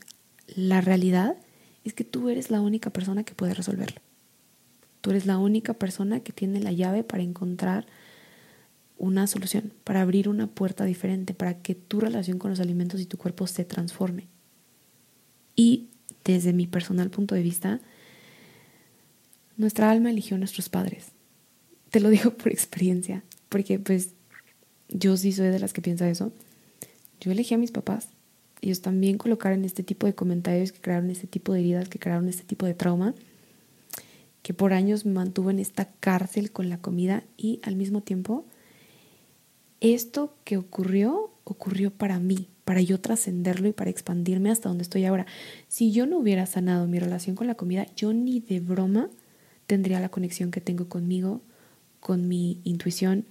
la 0.53 0.81
realidad 0.81 1.37
es 1.85 1.93
que 1.93 2.03
tú 2.03 2.27
eres 2.27 2.51
la 2.51 2.59
única 2.59 2.89
persona 2.89 3.23
que 3.23 3.33
puede 3.33 3.53
resolverlo. 3.53 4.01
Tú 5.03 5.09
eres 5.09 5.25
la 5.25 5.37
única 5.37 5.73
persona 5.73 6.21
que 6.21 6.31
tiene 6.31 6.61
la 6.61 6.71
llave 6.71 7.03
para 7.03 7.23
encontrar 7.23 7.85
una 8.97 9.27
solución, 9.27 9.73
para 9.83 9.99
abrir 9.99 10.29
una 10.29 10.47
puerta 10.47 10.85
diferente, 10.85 11.33
para 11.33 11.57
que 11.57 11.75
tu 11.75 11.99
relación 11.99 12.39
con 12.39 12.51
los 12.51 12.61
alimentos 12.61 13.01
y 13.01 13.05
tu 13.05 13.17
cuerpo 13.17 13.45
se 13.45 13.65
transforme. 13.65 14.29
Y 15.57 15.89
desde 16.23 16.53
mi 16.53 16.67
personal 16.67 17.09
punto 17.09 17.35
de 17.35 17.41
vista, 17.41 17.81
nuestra 19.57 19.91
alma 19.91 20.09
eligió 20.09 20.35
a 20.35 20.39
nuestros 20.39 20.69
padres. 20.69 21.07
Te 21.89 21.99
lo 21.99 22.07
digo 22.07 22.31
por 22.37 22.53
experiencia, 22.53 23.25
porque 23.49 23.79
pues 23.79 24.13
yo 24.87 25.17
sí 25.17 25.33
soy 25.33 25.47
de 25.47 25.59
las 25.59 25.73
que 25.73 25.81
piensa 25.81 26.09
eso. 26.09 26.31
Yo 27.19 27.33
elegí 27.33 27.53
a 27.53 27.57
mis 27.57 27.71
papás. 27.71 28.07
Ellos 28.61 28.79
también 28.79 29.17
colocaron 29.17 29.65
este 29.65 29.83
tipo 29.83 30.07
de 30.07 30.15
comentarios 30.15 30.71
que 30.71 30.79
crearon 30.79 31.09
este 31.09 31.27
tipo 31.27 31.51
de 31.51 31.59
heridas, 31.59 31.89
que 31.89 31.99
crearon 31.99 32.29
este 32.29 32.45
tipo 32.45 32.65
de 32.65 32.73
trauma, 32.73 33.13
que 34.43 34.53
por 34.53 34.73
años 34.73 35.05
me 35.05 35.13
mantuvo 35.13 35.49
en 35.49 35.57
esta 35.57 35.85
cárcel 35.99 36.51
con 36.51 36.69
la 36.69 36.77
comida 36.77 37.23
y 37.35 37.59
al 37.63 37.75
mismo 37.75 38.01
tiempo 38.01 38.45
esto 39.79 40.35
que 40.43 40.57
ocurrió 40.57 41.33
ocurrió 41.43 41.91
para 41.91 42.19
mí, 42.19 42.47
para 42.63 42.81
yo 42.81 42.99
trascenderlo 42.99 43.67
y 43.67 43.73
para 43.73 43.89
expandirme 43.89 44.49
hasta 44.49 44.69
donde 44.69 44.83
estoy 44.83 45.05
ahora. 45.05 45.25
Si 45.67 45.91
yo 45.91 46.05
no 46.05 46.17
hubiera 46.17 46.45
sanado 46.45 46.87
mi 46.87 46.99
relación 46.99 47.35
con 47.35 47.47
la 47.47 47.55
comida, 47.55 47.87
yo 47.95 48.13
ni 48.13 48.39
de 48.39 48.59
broma 48.59 49.09
tendría 49.67 49.99
la 49.99 50.09
conexión 50.09 50.51
que 50.51 50.61
tengo 50.61 50.87
conmigo, 50.87 51.41
con 51.99 52.27
mi 52.27 52.61
intuición, 52.63 53.25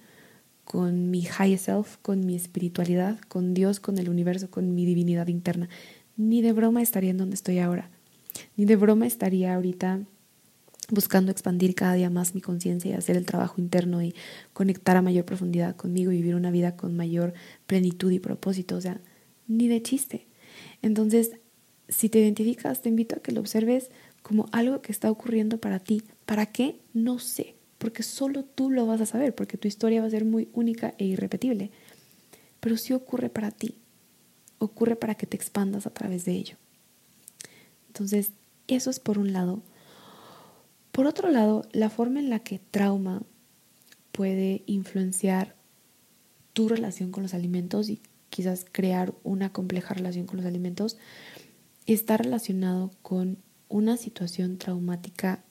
con 0.64 1.10
mi 1.10 1.22
high 1.22 1.56
self, 1.58 1.96
con 2.02 2.24
mi 2.24 2.34
espiritualidad, 2.34 3.18
con 3.28 3.54
Dios, 3.54 3.80
con 3.80 3.98
el 3.98 4.08
universo, 4.08 4.50
con 4.50 4.74
mi 4.74 4.84
divinidad 4.84 5.28
interna. 5.28 5.68
Ni 6.16 6.42
de 6.42 6.52
broma 6.52 6.82
estaría 6.82 7.10
en 7.10 7.18
donde 7.18 7.34
estoy 7.34 7.58
ahora. 7.58 7.90
Ni 8.56 8.64
de 8.64 8.76
broma 8.76 9.06
estaría 9.06 9.54
ahorita 9.54 10.00
buscando 10.92 11.32
expandir 11.32 11.74
cada 11.74 11.94
día 11.94 12.10
más 12.10 12.34
mi 12.34 12.40
conciencia 12.40 12.90
y 12.90 12.94
hacer 12.94 13.16
el 13.16 13.26
trabajo 13.26 13.60
interno 13.60 14.02
y 14.02 14.14
conectar 14.52 14.96
a 14.96 15.02
mayor 15.02 15.24
profundidad 15.24 15.74
conmigo 15.74 16.12
y 16.12 16.18
vivir 16.18 16.34
una 16.34 16.50
vida 16.50 16.76
con 16.76 16.96
mayor 16.96 17.34
plenitud 17.66 18.12
y 18.12 18.20
propósito. 18.20 18.76
O 18.76 18.80
sea, 18.80 19.00
ni 19.48 19.68
de 19.68 19.82
chiste. 19.82 20.26
Entonces, 20.82 21.32
si 21.88 22.08
te 22.08 22.20
identificas, 22.20 22.82
te 22.82 22.88
invito 22.88 23.16
a 23.16 23.20
que 23.20 23.32
lo 23.32 23.40
observes 23.40 23.90
como 24.22 24.48
algo 24.52 24.82
que 24.82 24.92
está 24.92 25.10
ocurriendo 25.10 25.58
para 25.58 25.80
ti. 25.80 26.02
¿Para 26.26 26.46
qué? 26.46 26.80
No 26.92 27.18
sé 27.18 27.56
porque 27.82 28.04
solo 28.04 28.44
tú 28.44 28.70
lo 28.70 28.86
vas 28.86 29.00
a 29.00 29.06
saber, 29.06 29.34
porque 29.34 29.58
tu 29.58 29.66
historia 29.66 30.02
va 30.02 30.06
a 30.06 30.10
ser 30.10 30.24
muy 30.24 30.48
única 30.52 30.94
e 30.98 31.04
irrepetible. 31.04 31.72
Pero 32.60 32.76
sí 32.76 32.92
ocurre 32.92 33.28
para 33.28 33.50
ti, 33.50 33.74
ocurre 34.60 34.94
para 34.94 35.16
que 35.16 35.26
te 35.26 35.36
expandas 35.36 35.84
a 35.84 35.90
través 35.90 36.24
de 36.24 36.30
ello. 36.30 36.56
Entonces, 37.88 38.30
eso 38.68 38.88
es 38.88 39.00
por 39.00 39.18
un 39.18 39.32
lado. 39.32 39.64
Por 40.92 41.06
otro 41.06 41.30
lado, 41.30 41.66
la 41.72 41.90
forma 41.90 42.20
en 42.20 42.30
la 42.30 42.40
que 42.40 42.58
trauma 42.58 43.22
puede 44.12 44.62
influenciar 44.66 45.56
tu 46.52 46.68
relación 46.68 47.10
con 47.10 47.22
los 47.22 47.32
alimentos 47.32 47.88
y 47.88 48.02
quizás 48.28 48.66
crear 48.70 49.14
una 49.24 49.52
compleja 49.52 49.94
relación 49.94 50.26
con 50.26 50.36
los 50.36 50.46
alimentos 50.46 50.98
está 51.86 52.16
relacionado 52.18 52.90
con 53.02 53.38
una 53.68 53.96
situación 53.96 54.58
traumática 54.58 55.42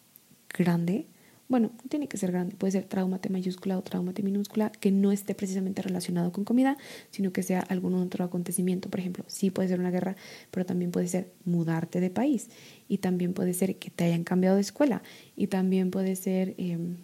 grande 0.49 1.07
bueno, 1.51 1.69
tiene 1.89 2.07
que 2.07 2.15
ser 2.15 2.31
grande, 2.31 2.55
puede 2.55 2.71
ser 2.71 2.85
trauma 2.85 3.19
T 3.19 3.29
mayúscula 3.29 3.77
o 3.77 3.83
trauma 3.83 4.13
T 4.13 4.23
minúscula, 4.23 4.71
que 4.71 4.89
no 4.89 5.11
esté 5.11 5.35
precisamente 5.35 5.81
relacionado 5.81 6.31
con 6.31 6.45
comida, 6.45 6.77
sino 7.09 7.33
que 7.33 7.43
sea 7.43 7.59
algún 7.59 7.93
otro 7.95 8.23
acontecimiento. 8.23 8.89
Por 8.89 9.01
ejemplo, 9.01 9.25
sí 9.27 9.51
puede 9.51 9.67
ser 9.67 9.81
una 9.81 9.91
guerra, 9.91 10.15
pero 10.49 10.65
también 10.65 10.91
puede 10.91 11.09
ser 11.09 11.33
mudarte 11.43 11.99
de 11.99 12.09
país, 12.09 12.47
y 12.87 12.99
también 12.99 13.33
puede 13.33 13.53
ser 13.53 13.75
que 13.75 13.89
te 13.89 14.05
hayan 14.05 14.23
cambiado 14.23 14.55
de 14.55 14.61
escuela, 14.61 15.03
y 15.35 15.47
también 15.47 15.91
puede 15.91 16.15
ser, 16.15 16.55
em, 16.57 16.95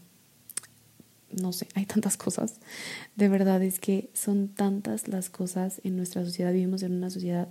no 1.30 1.52
sé, 1.52 1.68
hay 1.76 1.86
tantas 1.86 2.16
cosas. 2.16 2.62
De 3.18 3.28
verdad 3.28 3.62
es 3.62 3.82
que 3.82 4.10
son 4.14 4.48
tantas 4.48 5.10
las 5.10 5.30
cosas 5.30 5.82
en 5.84 5.98
nuestra 5.98 6.24
sociedad. 6.24 6.54
Vivimos 6.54 6.84
en 6.84 6.94
una 6.94 7.10
sociedad 7.10 7.50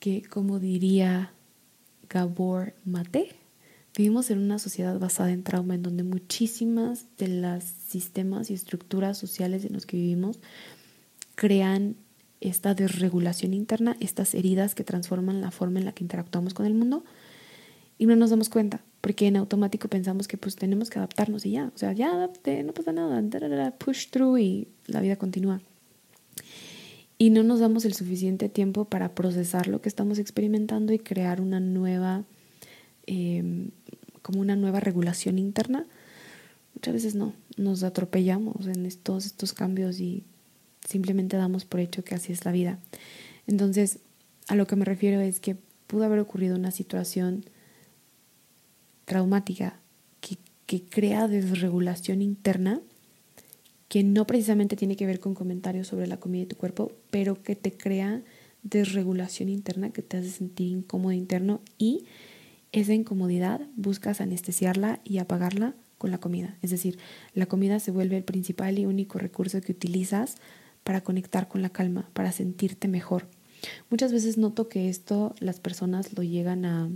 que, 0.00 0.22
como 0.22 0.58
diría 0.58 1.34
Gabor 2.10 2.74
Mate, 2.84 3.36
Vivimos 3.98 4.30
en 4.30 4.38
una 4.38 4.60
sociedad 4.60 4.96
basada 5.00 5.32
en 5.32 5.42
trauma 5.42 5.74
en 5.74 5.82
donde 5.82 6.04
muchísimas 6.04 7.06
de 7.18 7.26
los 7.26 7.64
sistemas 7.64 8.48
y 8.48 8.54
estructuras 8.54 9.18
sociales 9.18 9.64
en 9.64 9.72
los 9.72 9.86
que 9.86 9.96
vivimos 9.96 10.38
crean 11.34 11.96
esta 12.40 12.74
desregulación 12.74 13.54
interna, 13.54 13.96
estas 13.98 14.36
heridas 14.36 14.76
que 14.76 14.84
transforman 14.84 15.40
la 15.40 15.50
forma 15.50 15.80
en 15.80 15.84
la 15.84 15.90
que 15.90 16.04
interactuamos 16.04 16.54
con 16.54 16.64
el 16.64 16.74
mundo 16.74 17.04
y 17.98 18.06
no 18.06 18.14
nos 18.14 18.30
damos 18.30 18.48
cuenta, 18.50 18.84
porque 19.00 19.26
en 19.26 19.36
automático 19.36 19.88
pensamos 19.88 20.28
que 20.28 20.38
pues 20.38 20.54
tenemos 20.54 20.90
que 20.90 21.00
adaptarnos 21.00 21.44
y 21.44 21.50
ya, 21.50 21.72
o 21.74 21.76
sea, 21.76 21.92
ya 21.92 22.12
adapte, 22.12 22.62
no 22.62 22.72
pasa 22.74 22.92
nada, 22.92 23.20
push 23.78 24.10
through 24.10 24.38
y 24.38 24.68
la 24.86 25.00
vida 25.00 25.16
continúa. 25.16 25.60
Y 27.18 27.30
no 27.30 27.42
nos 27.42 27.58
damos 27.58 27.84
el 27.84 27.94
suficiente 27.94 28.48
tiempo 28.48 28.84
para 28.84 29.16
procesar 29.16 29.66
lo 29.66 29.80
que 29.80 29.88
estamos 29.88 30.20
experimentando 30.20 30.92
y 30.92 31.00
crear 31.00 31.40
una 31.40 31.58
nueva 31.58 32.26
Em, 33.10 33.70
como 34.20 34.42
una 34.42 34.54
nueva 34.54 34.80
regulación 34.80 35.38
interna, 35.38 35.86
muchas 36.74 36.92
veces 36.92 37.14
no, 37.14 37.32
nos 37.56 37.82
atropellamos 37.82 38.66
en 38.66 38.86
todos 39.02 39.24
estos 39.24 39.54
cambios 39.54 39.98
y 39.98 40.24
simplemente 40.86 41.38
damos 41.38 41.64
por 41.64 41.80
hecho 41.80 42.04
que 42.04 42.14
así 42.14 42.34
es 42.34 42.44
la 42.44 42.52
vida. 42.52 42.78
Entonces, 43.46 44.00
a 44.46 44.56
lo 44.56 44.66
que 44.66 44.76
me 44.76 44.84
refiero 44.84 45.22
es 45.22 45.40
que 45.40 45.56
pudo 45.86 46.04
haber 46.04 46.18
ocurrido 46.18 46.54
una 46.54 46.70
situación 46.70 47.46
traumática 49.06 49.80
que, 50.20 50.36
que 50.66 50.82
crea 50.82 51.28
desregulación 51.28 52.20
interna 52.20 52.82
que 53.88 54.04
no 54.04 54.26
precisamente 54.26 54.76
tiene 54.76 54.96
que 54.96 55.06
ver 55.06 55.18
con 55.18 55.34
comentarios 55.34 55.86
sobre 55.86 56.06
la 56.08 56.18
comida 56.18 56.42
de 56.42 56.48
tu 56.48 56.56
cuerpo, 56.56 56.92
pero 57.10 57.42
que 57.42 57.56
te 57.56 57.72
crea 57.72 58.22
desregulación 58.62 59.48
interna, 59.48 59.92
que 59.92 60.02
te 60.02 60.18
hace 60.18 60.28
sentir 60.28 60.66
incómodo 60.66 61.12
interno 61.12 61.62
y 61.78 62.04
esa 62.72 62.94
incomodidad 62.94 63.60
buscas 63.76 64.20
anestesiarla 64.20 65.00
y 65.04 65.18
apagarla 65.18 65.74
con 65.96 66.10
la 66.10 66.18
comida. 66.18 66.56
Es 66.62 66.70
decir, 66.70 66.98
la 67.34 67.46
comida 67.46 67.80
se 67.80 67.90
vuelve 67.90 68.16
el 68.16 68.24
principal 68.24 68.78
y 68.78 68.86
único 68.86 69.18
recurso 69.18 69.60
que 69.60 69.72
utilizas 69.72 70.36
para 70.84 71.02
conectar 71.02 71.48
con 71.48 71.60
la 71.60 71.70
calma, 71.70 72.08
para 72.12 72.32
sentirte 72.32 72.88
mejor. 72.88 73.28
Muchas 73.90 74.12
veces 74.12 74.38
noto 74.38 74.68
que 74.68 74.88
esto 74.88 75.34
las 75.40 75.60
personas 75.60 76.16
lo 76.16 76.22
llegan 76.22 76.64
a 76.64 76.90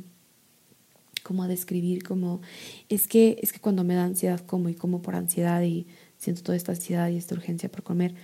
como 1.22 1.44
a 1.44 1.48
describir 1.48 2.02
como 2.02 2.40
es 2.88 3.06
que 3.06 3.38
es 3.42 3.52
que 3.52 3.60
cuando 3.60 3.84
me 3.84 3.94
da 3.94 4.04
ansiedad 4.04 4.40
como 4.40 4.68
y 4.68 4.74
como 4.74 5.02
por 5.02 5.14
ansiedad 5.14 5.62
y 5.62 5.86
siento 6.18 6.42
toda 6.42 6.56
esta 6.56 6.72
ansiedad 6.72 7.08
y 7.10 7.16
esta 7.16 7.34
urgencia 7.34 7.70
por 7.70 7.82
comer. 7.82 8.14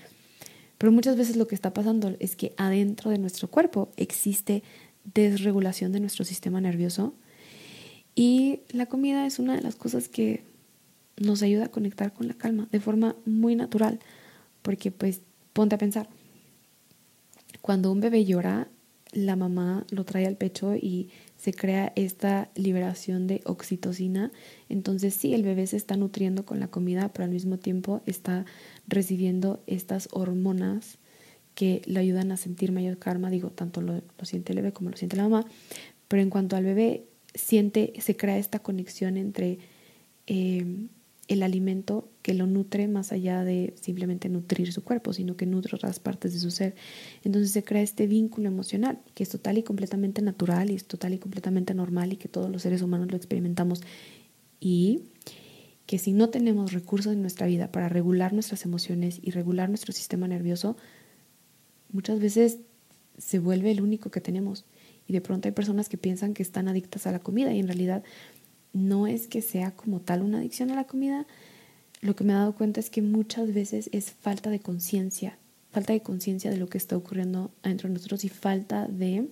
Pero 0.79 0.93
muchas 0.93 1.17
veces 1.17 1.37
lo 1.37 1.47
que 1.47 1.55
está 1.55 1.73
pasando 1.73 2.15
es 2.21 2.37
que 2.37 2.55
adentro 2.57 3.11
de 3.11 3.19
nuestro 3.19 3.49
cuerpo 3.49 3.91
existe 3.97 4.63
desregulación 5.05 5.93
de 5.93 6.01
nuestro 6.01 6.25
sistema 6.25 6.61
nervioso 6.61 7.15
y 8.18 8.62
la 8.70 8.87
comida 8.87 9.26
es 9.26 9.38
una 9.38 9.54
de 9.54 9.62
las 9.62 9.76
cosas 9.76 10.09
que 10.09 10.42
nos 11.18 11.40
ayuda 11.42 11.66
a 11.66 11.70
conectar 11.70 12.12
con 12.12 12.26
la 12.26 12.35
calma 12.35 12.66
de 12.72 12.81
forma 12.81 13.14
muy 13.24 13.54
natural, 13.54 14.00
porque 14.62 14.90
pues 14.90 15.20
ponte 15.52 15.76
a 15.76 15.78
pensar, 15.78 16.09
cuando 17.61 17.92
un 17.92 18.00
bebé 18.00 18.24
llora, 18.24 18.66
la 19.12 19.37
mamá 19.37 19.87
lo 19.90 20.04
trae 20.04 20.26
al 20.26 20.37
pecho 20.37 20.74
y 20.74 21.11
se 21.37 21.52
crea 21.54 21.92
esta 21.94 22.50
liberación 22.57 23.28
de 23.28 23.40
oxitocina. 23.44 24.33
Entonces 24.68 25.14
sí, 25.14 25.33
el 25.33 25.44
bebé 25.44 25.68
se 25.68 25.76
está 25.76 25.96
nutriendo 25.96 26.44
con 26.44 26.59
la 26.59 26.66
comida, 26.66 27.12
pero 27.12 27.22
al 27.22 27.31
mismo 27.31 27.59
tiempo 27.59 28.02
está 28.04 28.46
recibiendo 28.88 29.62
estas 29.68 30.09
hormonas 30.11 30.98
que 31.54 31.83
le 31.87 32.00
ayudan 32.00 32.33
a 32.33 32.37
sentir 32.37 32.72
mayor 32.72 32.98
karma. 32.98 33.31
Digo, 33.31 33.50
tanto 33.50 33.81
lo, 33.81 34.02
siente 34.22 34.54
el 34.54 34.57
bebé 34.57 34.72
como 34.72 34.90
lo 34.90 34.96
siente 34.96 35.16
la 35.16 35.28
mamá. 35.28 35.46
Pero 36.09 36.20
en 36.20 36.31
cuanto 36.31 36.57
al 36.57 36.64
bebé, 36.64 37.04
siente, 37.35 37.93
se 38.01 38.17
crea 38.17 38.38
esta 38.38 38.61
conexión 38.61 39.17
entre 39.17 39.59
eh, 40.27 40.88
el 41.29 41.43
alimento 41.43 42.09
que 42.23 42.33
lo 42.35 42.47
nutre 42.47 42.88
más 42.88 43.12
allá 43.12 43.45
de 43.45 43.75
simplemente 43.81 44.29
nutrir 44.29 44.73
su 44.73 44.83
cuerpo, 44.83 45.12
sino 45.12 45.37
que 45.37 45.47
nutre 45.47 45.77
otras 45.77 46.01
partes 46.01 46.33
de 46.33 46.41
su 46.41 46.51
ser. 46.51 46.75
Entonces 47.23 47.53
se 47.53 47.62
crea 47.62 47.83
este 47.83 48.07
vínculo 48.07 48.49
emocional 48.49 48.99
que 49.14 49.23
es 49.23 49.29
total 49.29 49.59
y 49.59 49.62
completamente 49.62 50.23
natural 50.23 50.71
y 50.71 50.75
es 50.75 50.87
total 50.87 51.14
y 51.14 51.19
completamente 51.19 51.75
normal 51.75 52.12
y 52.12 52.17
que 52.17 52.29
todos 52.29 52.51
los 52.51 52.62
seres 52.62 52.81
humanos 52.81 53.11
lo 53.11 53.17
experimentamos 53.17 53.83
y 54.59 55.03
que 55.87 55.99
si 55.99 56.12
no 56.12 56.31
tenemos 56.31 56.73
recursos 56.73 57.12
en 57.12 57.21
nuestra 57.21 57.47
vida 57.47 57.73
para 57.73 57.88
regular 57.88 58.33
nuestras 58.33 58.64
emociones 58.64 59.21
y 59.23 59.31
regular 59.31 59.69
nuestro 59.69 59.93
sistema 59.93 60.29
nervioso, 60.29 60.77
muchas 61.93 62.21
veces 62.21 62.59
se 63.19 63.38
vuelve 63.38 63.71
el 63.71 63.81
único 63.81 64.11
que 64.11 64.21
tenemos. 64.21 64.64
Y 65.09 65.12
de 65.14 65.21
pronto 65.21 65.49
hay 65.49 65.53
personas 65.53 65.88
que 65.88 65.99
piensan 65.99 66.35
que 66.35 66.42
están 66.42 66.68
adictas 66.68 67.07
a 67.07 67.12
la 67.12 67.18
comida 67.18 67.53
y 67.53 67.59
en 67.59 67.66
realidad 67.66 68.05
no 68.73 69.07
es 69.07 69.27
que 69.27 69.42
sea 69.42 69.73
como 69.73 70.01
tal 70.01 70.23
una 70.23 70.38
adicción 70.38 70.71
a 70.71 70.77
la 70.77 70.85
comida, 70.85 71.27
lo 72.01 72.14
que 72.14 72.25
me 72.25 72.33
he 72.33 72.37
dado 72.37 72.55
cuenta 72.55 72.79
es 72.79 72.90
que 72.90 73.03
muchas 73.03 73.53
veces 73.53 73.90
es 73.92 74.12
falta 74.12 74.51
de 74.51 74.61
conciencia, 74.61 75.38
falta 75.73 75.92
de 75.92 76.03
conciencia 76.03 76.51
de 76.51 76.57
lo 76.59 76.68
que 76.68 76.79
está 76.79 76.97
ocurriendo 76.97 77.51
dentro 77.62 77.88
de 77.88 77.94
nosotros 77.94 78.25
y 78.25 78.29
falta 78.29 78.87
de 78.87 79.29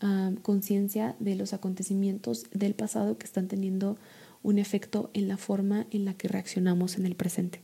ah, 0.00 0.30
conciencia 0.42 1.16
de 1.18 1.34
los 1.34 1.52
acontecimientos 1.52 2.46
del 2.52 2.74
pasado 2.74 3.18
que 3.18 3.26
están 3.26 3.48
teniendo 3.48 3.98
un 4.42 4.58
efecto 4.58 5.10
en 5.12 5.28
la 5.28 5.36
forma 5.36 5.86
en 5.90 6.04
la 6.04 6.14
que 6.14 6.28
reaccionamos 6.28 6.96
en 6.96 7.04
el 7.04 7.16
presente. 7.16 7.60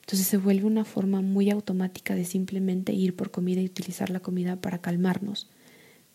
Entonces 0.00 0.26
se 0.26 0.36
vuelve 0.36 0.66
una 0.66 0.84
forma 0.84 1.22
muy 1.22 1.50
automática 1.50 2.14
de 2.14 2.26
simplemente 2.26 2.92
ir 2.92 3.16
por 3.16 3.30
comida 3.30 3.62
y 3.62 3.64
utilizar 3.64 4.10
la 4.10 4.20
comida 4.20 4.56
para 4.56 4.78
calmarnos, 4.78 5.48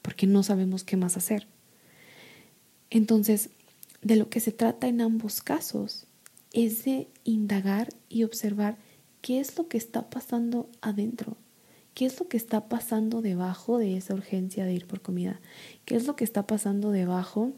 porque 0.02 0.28
no 0.28 0.44
sabemos 0.44 0.84
qué 0.84 0.98
más 0.98 1.18
hacer. 1.18 1.48
Entonces, 2.90 3.50
de 4.02 4.16
lo 4.16 4.30
que 4.30 4.40
se 4.40 4.52
trata 4.52 4.88
en 4.88 5.02
ambos 5.02 5.42
casos 5.42 6.08
es 6.54 6.86
de 6.86 7.08
indagar 7.24 7.90
y 8.08 8.24
observar 8.24 8.78
qué 9.22 9.40
es 9.40 9.58
lo 9.58 9.68
que 9.68 9.78
está 9.78 10.10
pasando 10.10 10.70
adentro, 10.82 11.38
qué 11.94 12.06
es 12.06 12.20
lo 12.20 12.28
que 12.28 12.38
está 12.38 12.70
pasando 12.70 13.22
debajo 13.22 13.78
de 13.78 13.98
esa 13.98 14.14
urgencia 14.14 14.66
de 14.66 14.74
ir 14.74 14.88
por 14.88 15.02
comida, 15.02 15.40
qué 15.86 15.96
es 15.96 16.08
lo 16.08 16.16
que 16.16 16.24
está 16.24 16.48
pasando 16.48 16.92
debajo 16.92 17.52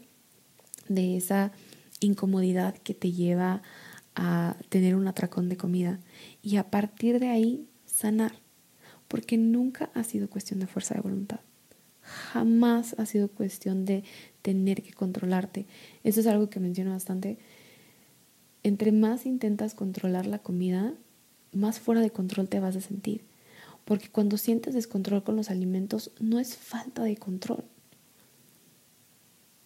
de 0.88 1.16
esa 1.16 1.52
incomodidad 2.00 2.76
que 2.76 2.94
te 2.94 3.12
lleva 3.12 3.62
a 4.14 4.56
tener 4.68 4.96
un 4.96 5.06
atracón 5.06 5.48
de 5.48 5.56
comida 5.56 6.00
y 6.42 6.56
a 6.56 6.70
partir 6.70 7.20
de 7.20 7.28
ahí 7.28 7.66
sanar, 7.86 8.32
porque 9.08 9.38
nunca 9.38 9.90
ha 9.94 10.04
sido 10.04 10.28
cuestión 10.28 10.60
de 10.60 10.66
fuerza 10.66 10.94
de 10.94 11.00
voluntad 11.00 11.40
jamás 12.12 12.94
ha 12.98 13.06
sido 13.06 13.28
cuestión 13.28 13.84
de 13.84 14.04
tener 14.42 14.82
que 14.82 14.92
controlarte. 14.92 15.66
Eso 16.04 16.20
es 16.20 16.26
algo 16.26 16.50
que 16.50 16.60
menciono 16.60 16.92
bastante. 16.92 17.38
Entre 18.62 18.92
más 18.92 19.26
intentas 19.26 19.74
controlar 19.74 20.26
la 20.26 20.38
comida, 20.38 20.94
más 21.52 21.80
fuera 21.80 22.00
de 22.00 22.10
control 22.10 22.48
te 22.48 22.60
vas 22.60 22.76
a 22.76 22.80
sentir. 22.80 23.22
Porque 23.84 24.08
cuando 24.08 24.36
sientes 24.36 24.74
descontrol 24.74 25.24
con 25.24 25.36
los 25.36 25.50
alimentos, 25.50 26.12
no 26.20 26.38
es 26.38 26.56
falta 26.56 27.02
de 27.02 27.16
control. 27.16 27.64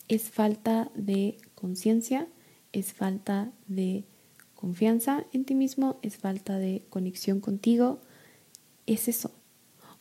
Es 0.09 0.31
falta 0.31 0.91
de 0.95 1.37
conciencia, 1.55 2.29
es 2.73 2.93
falta 2.93 3.53
de 3.67 4.05
confianza 4.55 5.27
en 5.33 5.45
ti 5.45 5.55
mismo, 5.55 5.99
es 6.03 6.17
falta 6.17 6.59
de 6.59 6.85
conexión 6.89 7.41
contigo. 7.41 8.01
Es 8.87 9.09
eso. 9.09 9.36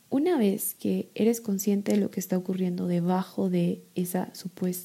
Una 0.08 0.38
vez 0.38 0.74
que 0.74 1.10
eres 1.14 1.40
consciente 1.40 1.92
de 1.92 1.98
lo 1.98 2.10
que 2.10 2.20
está 2.20 2.38
ocurriendo 2.38 2.86
debajo 2.86 3.50
de 3.50 3.82
esa 3.96 4.32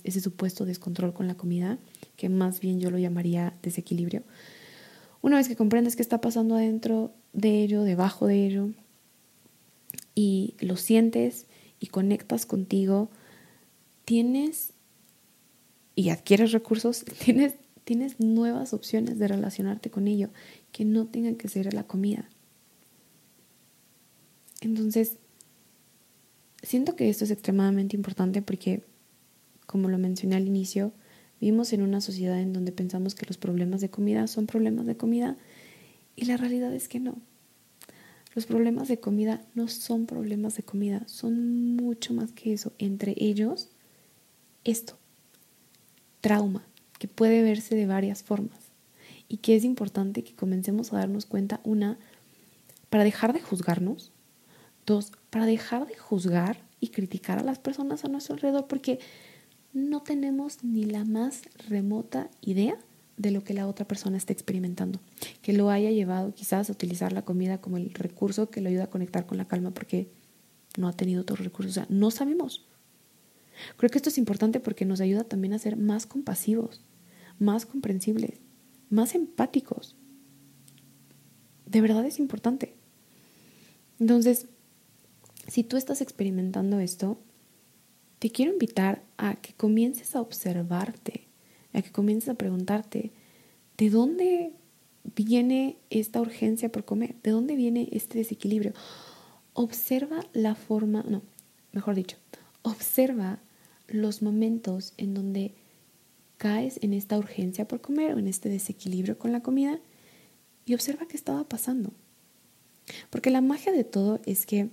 ese 0.04 0.22
supuesto 0.22 0.66
descontrol 0.66 1.14
con 1.14 1.28
la 1.28 1.36
comida, 1.36 1.78
que 2.18 2.28
más 2.28 2.60
bien 2.60 2.80
yo 2.80 2.90
lo 2.90 2.98
llamaría 2.98 3.54
desequilibrio, 3.62 4.24
una 5.22 5.38
vez 5.38 5.48
que 5.48 5.56
comprendes 5.56 5.96
qué 5.96 6.02
está 6.02 6.20
pasando 6.20 6.56
adentro 6.56 7.14
de 7.34 7.62
ello, 7.62 7.84
debajo 7.84 8.26
de 8.26 8.46
ello, 8.48 8.70
y 10.16 10.56
lo 10.60 10.78
sientes 10.78 11.46
y 11.80 11.88
conectas 11.88 12.48
contigo, 12.48 13.10
tienes 14.04 14.74
y 15.96 16.10
adquieres 16.10 16.52
recursos, 16.52 17.06
tienes, 17.24 17.54
tienes 17.84 18.20
nuevas 18.20 18.74
opciones 18.74 19.20
de 19.20 19.28
relacionarte 19.28 19.92
con 19.92 20.08
ello 20.08 20.30
que 20.72 20.86
no 20.86 21.06
tengan 21.06 21.36
que 21.36 21.48
ser 21.48 21.72
la 21.74 21.84
comida. 21.84 22.28
Entonces, 24.62 25.18
siento 26.64 26.96
que 26.96 27.10
esto 27.10 27.26
es 27.26 27.32
extremadamente 27.32 27.96
importante 27.96 28.42
porque, 28.42 28.84
como 29.66 29.90
lo 29.90 29.98
mencioné 29.98 30.36
al 30.36 30.48
inicio, 30.48 30.94
vivimos 31.40 31.74
en 31.74 31.82
una 31.82 32.00
sociedad 32.00 32.40
en 32.40 32.54
donde 32.54 32.72
pensamos 32.72 33.16
que 33.16 33.26
los 33.26 33.38
problemas 33.38 33.82
de 33.82 33.90
comida 33.90 34.28
son 34.28 34.46
problemas 34.46 34.86
de 34.86 34.96
comida 34.96 35.38
y 36.16 36.26
la 36.26 36.38
realidad 36.38 36.74
es 36.74 36.88
que 36.88 37.00
no. 37.00 37.18
Los 38.34 38.46
problemas 38.46 38.88
de 38.88 39.00
comida 39.00 39.42
no 39.56 39.68
son 39.68 40.06
problemas 40.06 40.56
de 40.56 40.64
comida, 40.64 41.04
son 41.08 41.76
mucho 41.76 42.14
más 42.14 42.32
que 42.32 42.54
eso. 42.54 42.72
Entre 42.78 43.14
ellos, 43.18 43.70
esto, 44.64 44.98
trauma, 46.22 46.66
que 46.98 47.10
puede 47.10 47.42
verse 47.42 47.76
de 47.76 47.88
varias 47.88 48.24
formas 48.24 48.72
y 49.28 49.38
que 49.38 49.56
es 49.56 49.66
importante 49.66 50.24
que 50.24 50.36
comencemos 50.36 50.94
a 50.94 50.98
darnos 50.98 51.26
cuenta, 51.26 51.60
una, 51.64 51.98
para 52.90 53.04
dejar 53.04 53.34
de 53.34 53.42
juzgarnos, 53.42 54.12
Dos, 54.86 55.12
para 55.30 55.46
dejar 55.46 55.88
de 55.88 55.96
juzgar 55.96 56.58
y 56.80 56.90
criticar 56.90 57.40
a 57.40 57.44
las 57.44 57.60
personas 57.60 58.04
a 58.04 58.10
nuestro 58.10 58.36
alrededor, 58.36 58.68
porque 58.68 59.00
no 59.74 60.02
tenemos 60.02 60.64
ni 60.64 60.86
la 60.86 61.06
más 61.06 61.44
remota 61.70 62.30
idea 62.42 62.78
de 63.18 63.32
lo 63.32 63.44
que 63.44 63.54
la 63.54 63.68
otra 63.68 63.88
persona 63.88 64.18
está 64.18 64.34
experimentando, 64.34 65.00
que 65.42 65.54
lo 65.54 65.70
haya 65.70 65.92
llevado 65.92 66.34
quizás 66.34 66.70
a 66.70 66.74
utilizar 66.74 67.14
la 67.14 67.24
comida 67.24 67.62
como 67.62 67.78
el 67.78 67.94
recurso 67.94 68.50
que 68.50 68.62
lo 68.62 68.70
ayuda 68.70 68.86
a 68.86 68.90
conectar 68.90 69.26
con 69.26 69.38
la 69.38 69.48
calma 69.48 69.72
porque 69.72 70.10
no 70.78 70.88
ha 70.88 70.94
tenido 70.94 71.22
otros 71.22 71.40
recursos, 71.40 71.72
o 71.72 71.76
sea, 71.76 71.86
no 71.90 72.10
sabemos. 72.10 72.66
Creo 73.78 73.92
que 73.92 73.98
esto 73.98 74.10
es 74.10 74.18
importante 74.18 74.60
porque 74.60 74.86
nos 74.86 75.02
ayuda 75.02 75.24
también 75.24 75.54
a 75.54 75.60
ser 75.60 75.78
más 75.78 76.06
compasivos, 76.06 76.82
más 77.38 77.66
comprensibles, 77.66 78.40
más 78.90 79.14
empáticos. 79.14 79.96
De 81.66 81.82
verdad 81.82 82.06
es 82.06 82.20
importante. 82.20 82.76
Entonces, 84.00 84.48
si 85.52 85.66
tú 85.66 85.76
estás 85.76 86.00
experimentando 86.00 86.80
esto, 86.80 87.18
te 88.20 88.30
quiero 88.30 88.54
invitar 88.54 89.04
a 89.18 89.36
que 89.36 89.52
comiences 89.52 90.16
a 90.16 90.22
observarte, 90.22 91.28
a 91.74 91.82
que 91.82 91.92
comiences 91.92 92.30
a 92.30 92.36
preguntarte, 92.36 93.12
¿de 93.78 93.90
dónde 93.90 94.54
viene 95.14 95.76
esta 95.90 96.22
urgencia 96.22 96.72
por 96.72 96.86
comer? 96.86 97.18
¿De 97.22 97.32
dónde 97.32 97.58
viene 97.58 97.90
este 97.92 98.20
desequilibrio? 98.20 98.72
Observa 99.52 100.26
la 100.32 100.56
forma, 100.56 101.04
no, 101.06 101.22
mejor 101.74 101.96
dicho, 101.96 102.16
observa 102.62 103.40
los 103.90 104.22
momentos 104.22 104.94
en 104.96 105.14
donde 105.14 105.54
caes 106.38 106.80
en 106.82 106.94
esta 106.94 107.18
urgencia 107.18 107.68
por 107.68 107.82
comer 107.82 108.14
o 108.14 108.20
en 108.20 108.30
este 108.30 108.48
desequilibrio 108.48 109.20
con 109.20 109.34
la 109.34 109.44
comida 109.44 109.82
y 110.66 110.76
observa 110.76 111.10
qué 111.10 111.18
estaba 111.18 111.44
pasando. 111.44 111.92
Porque 113.10 113.32
la 113.32 113.42
magia 113.42 113.74
de 113.74 113.84
todo 113.84 114.22
es 114.26 114.46
que 114.46 114.70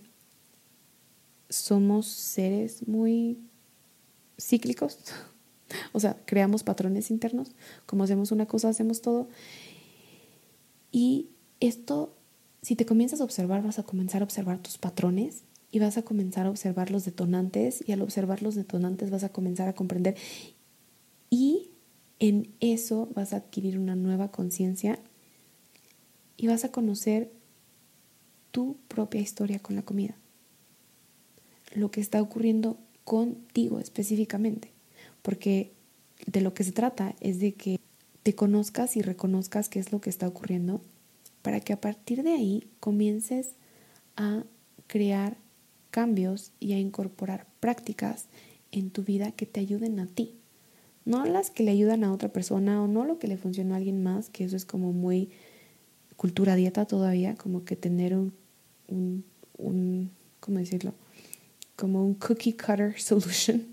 somos 1.49 2.07
seres 2.07 2.87
muy 2.87 3.39
cíclicos, 4.39 4.99
o 5.93 6.01
sea, 6.01 6.17
creamos 6.25 6.63
patrones 6.63 7.11
internos, 7.11 7.53
como 7.87 8.05
hacemos 8.05 8.33
una 8.33 8.47
cosa, 8.47 8.69
hacemos 8.69 9.01
todo. 9.01 9.29
Y 10.91 11.29
esto, 11.61 12.15
si 12.63 12.77
te 12.77 12.87
comienzas 12.87 13.21
a 13.21 13.25
observar, 13.25 13.63
vas 13.63 13.79
a 13.79 13.83
comenzar 13.83 14.23
a 14.23 14.25
observar 14.25 14.59
tus 14.59 14.79
patrones 14.79 15.43
y 15.71 15.81
vas 15.81 15.99
a 15.99 16.03
comenzar 16.03 16.47
a 16.47 16.51
observar 16.51 16.91
los 16.91 17.05
detonantes 17.05 17.85
y 17.87 17.93
al 17.93 18.03
observar 18.03 18.43
los 18.43 18.55
detonantes 18.55 19.11
vas 19.11 19.25
a 19.25 19.29
comenzar 19.29 19.69
a 19.69 19.75
comprender 19.75 20.17
y 21.31 21.71
en 22.19 22.55
eso 22.61 23.09
vas 23.15 23.33
a 23.33 23.37
adquirir 23.37 23.79
una 23.79 23.95
nueva 23.95 24.31
conciencia 24.31 24.99
y 26.37 26.47
vas 26.47 26.65
a 26.65 26.73
conocer 26.73 27.33
tu 28.51 28.79
propia 28.89 29.21
historia 29.21 29.59
con 29.59 29.77
la 29.77 29.83
comida. 29.83 30.17
Lo 31.75 31.91
que 31.91 32.01
está 32.01 32.21
ocurriendo 32.23 32.79
contigo 33.05 33.81
específicamente. 33.81 34.73
Porque 35.23 35.73
de 36.27 36.41
lo 36.41 36.55
que 36.55 36.65
se 36.65 36.73
trata 36.73 37.15
es 37.21 37.41
de 37.41 37.55
que 37.55 37.79
te 38.23 38.35
conozcas 38.35 38.97
y 38.97 39.03
reconozcas 39.03 39.69
qué 39.69 39.79
es 39.79 39.93
lo 39.93 40.01
que 40.01 40.11
está 40.11 40.29
ocurriendo 40.29 40.83
para 41.43 41.61
que 41.61 41.73
a 41.73 41.81
partir 41.81 42.23
de 42.23 42.33
ahí 42.33 42.69
comiences 42.81 43.55
a 44.17 44.45
crear 44.87 45.39
cambios 45.91 46.53
y 46.61 46.75
a 46.75 46.79
incorporar 46.79 47.47
prácticas 47.61 48.27
en 48.73 48.91
tu 48.91 49.03
vida 49.03 49.33
que 49.33 49.47
te 49.47 49.61
ayuden 49.61 50.01
a 50.01 50.07
ti. 50.07 50.35
No 51.05 51.25
las 51.25 51.51
que 51.51 51.63
le 51.63 51.71
ayudan 51.71 52.05
a 52.05 52.13
otra 52.13 52.31
persona 52.31 52.83
o 52.83 52.87
no 52.87 53.05
lo 53.05 53.19
que 53.19 53.29
le 53.29 53.39
funcionó 53.39 53.75
a 53.75 53.79
alguien 53.79 54.03
más, 54.03 54.29
que 54.29 54.45
eso 54.45 54.57
es 54.57 54.67
como 54.67 54.93
muy 54.93 55.31
cultura 56.17 56.55
dieta 56.55 56.85
todavía, 56.85 57.35
como 57.37 57.65
que 57.65 57.77
tener 57.77 58.15
un, 58.15 58.35
un, 58.89 59.25
un 59.57 60.11
¿cómo 60.41 60.59
decirlo? 60.59 60.93
Como 61.79 62.05
un 62.05 62.15
cookie 62.15 62.55
cutter 62.55 63.01
solution, 63.01 63.67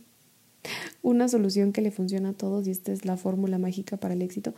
una 1.02 1.28
solución 1.28 1.74
que 1.74 1.82
le 1.82 1.92
funciona 1.92 2.30
a 2.30 2.34
todos 2.34 2.68
y 2.68 2.72
esta 2.72 2.92
es 2.92 3.06
la 3.06 3.18
fórmula 3.18 3.58
mágica 3.58 3.98
para 3.98 4.14
el 4.14 4.22
éxito. 4.22 4.54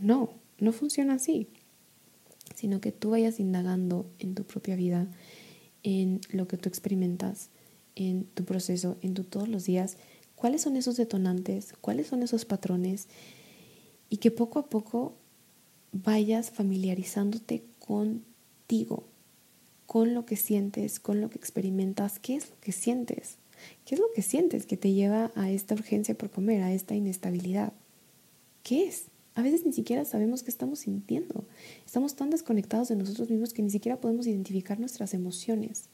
No, 0.00 0.30
no 0.58 0.72
funciona 0.72 1.14
así, 1.14 1.48
sino 2.54 2.80
que 2.80 2.92
tú 2.92 3.10
vayas 3.10 3.38
indagando 3.38 4.06
en 4.18 4.34
tu 4.34 4.44
propia 4.44 4.76
vida, 4.76 5.06
en 5.82 6.20
lo 6.30 6.48
que 6.48 6.56
tú 6.56 6.68
experimentas, 6.68 7.50
en 7.96 8.24
tu 8.24 8.44
proceso, 8.44 8.96
en 9.02 9.14
tu 9.14 9.24
todos 9.24 9.48
los 9.48 9.64
días, 9.64 9.96
cuáles 10.34 10.62
son 10.62 10.76
esos 10.76 10.96
detonantes, 10.96 11.74
cuáles 11.82 12.06
son 12.06 12.22
esos 12.22 12.46
patrones 12.46 13.08
y 14.08 14.16
que 14.18 14.30
poco 14.30 14.58
a 14.58 14.70
poco 14.70 15.14
vayas 15.92 16.50
familiarizándote 16.50 17.64
contigo, 17.78 19.04
con 19.90 20.14
lo 20.14 20.24
que 20.24 20.36
sientes, 20.36 21.00
con 21.00 21.20
lo 21.20 21.30
que 21.30 21.38
experimentas, 21.38 22.20
qué 22.20 22.36
es 22.36 22.48
lo 22.48 22.60
que 22.60 22.70
sientes, 22.70 23.38
qué 23.84 23.96
es 23.96 24.00
lo 24.00 24.06
que 24.14 24.22
sientes 24.22 24.64
que 24.64 24.76
te 24.76 24.92
lleva 24.92 25.32
a 25.34 25.50
esta 25.50 25.74
urgencia 25.74 26.16
por 26.16 26.30
comer, 26.30 26.62
a 26.62 26.72
esta 26.72 26.94
inestabilidad. 26.94 27.72
¿Qué 28.62 28.84
es? 28.84 29.06
A 29.34 29.42
veces 29.42 29.66
ni 29.66 29.72
siquiera 29.72 30.04
sabemos 30.04 30.44
qué 30.44 30.50
estamos 30.52 30.78
sintiendo. 30.78 31.44
Estamos 31.84 32.14
tan 32.14 32.30
desconectados 32.30 32.86
de 32.86 32.94
nosotros 32.94 33.30
mismos 33.30 33.52
que 33.52 33.62
ni 33.62 33.70
siquiera 33.70 34.00
podemos 34.00 34.28
identificar 34.28 34.78
nuestras 34.78 35.12
emociones. 35.12 35.86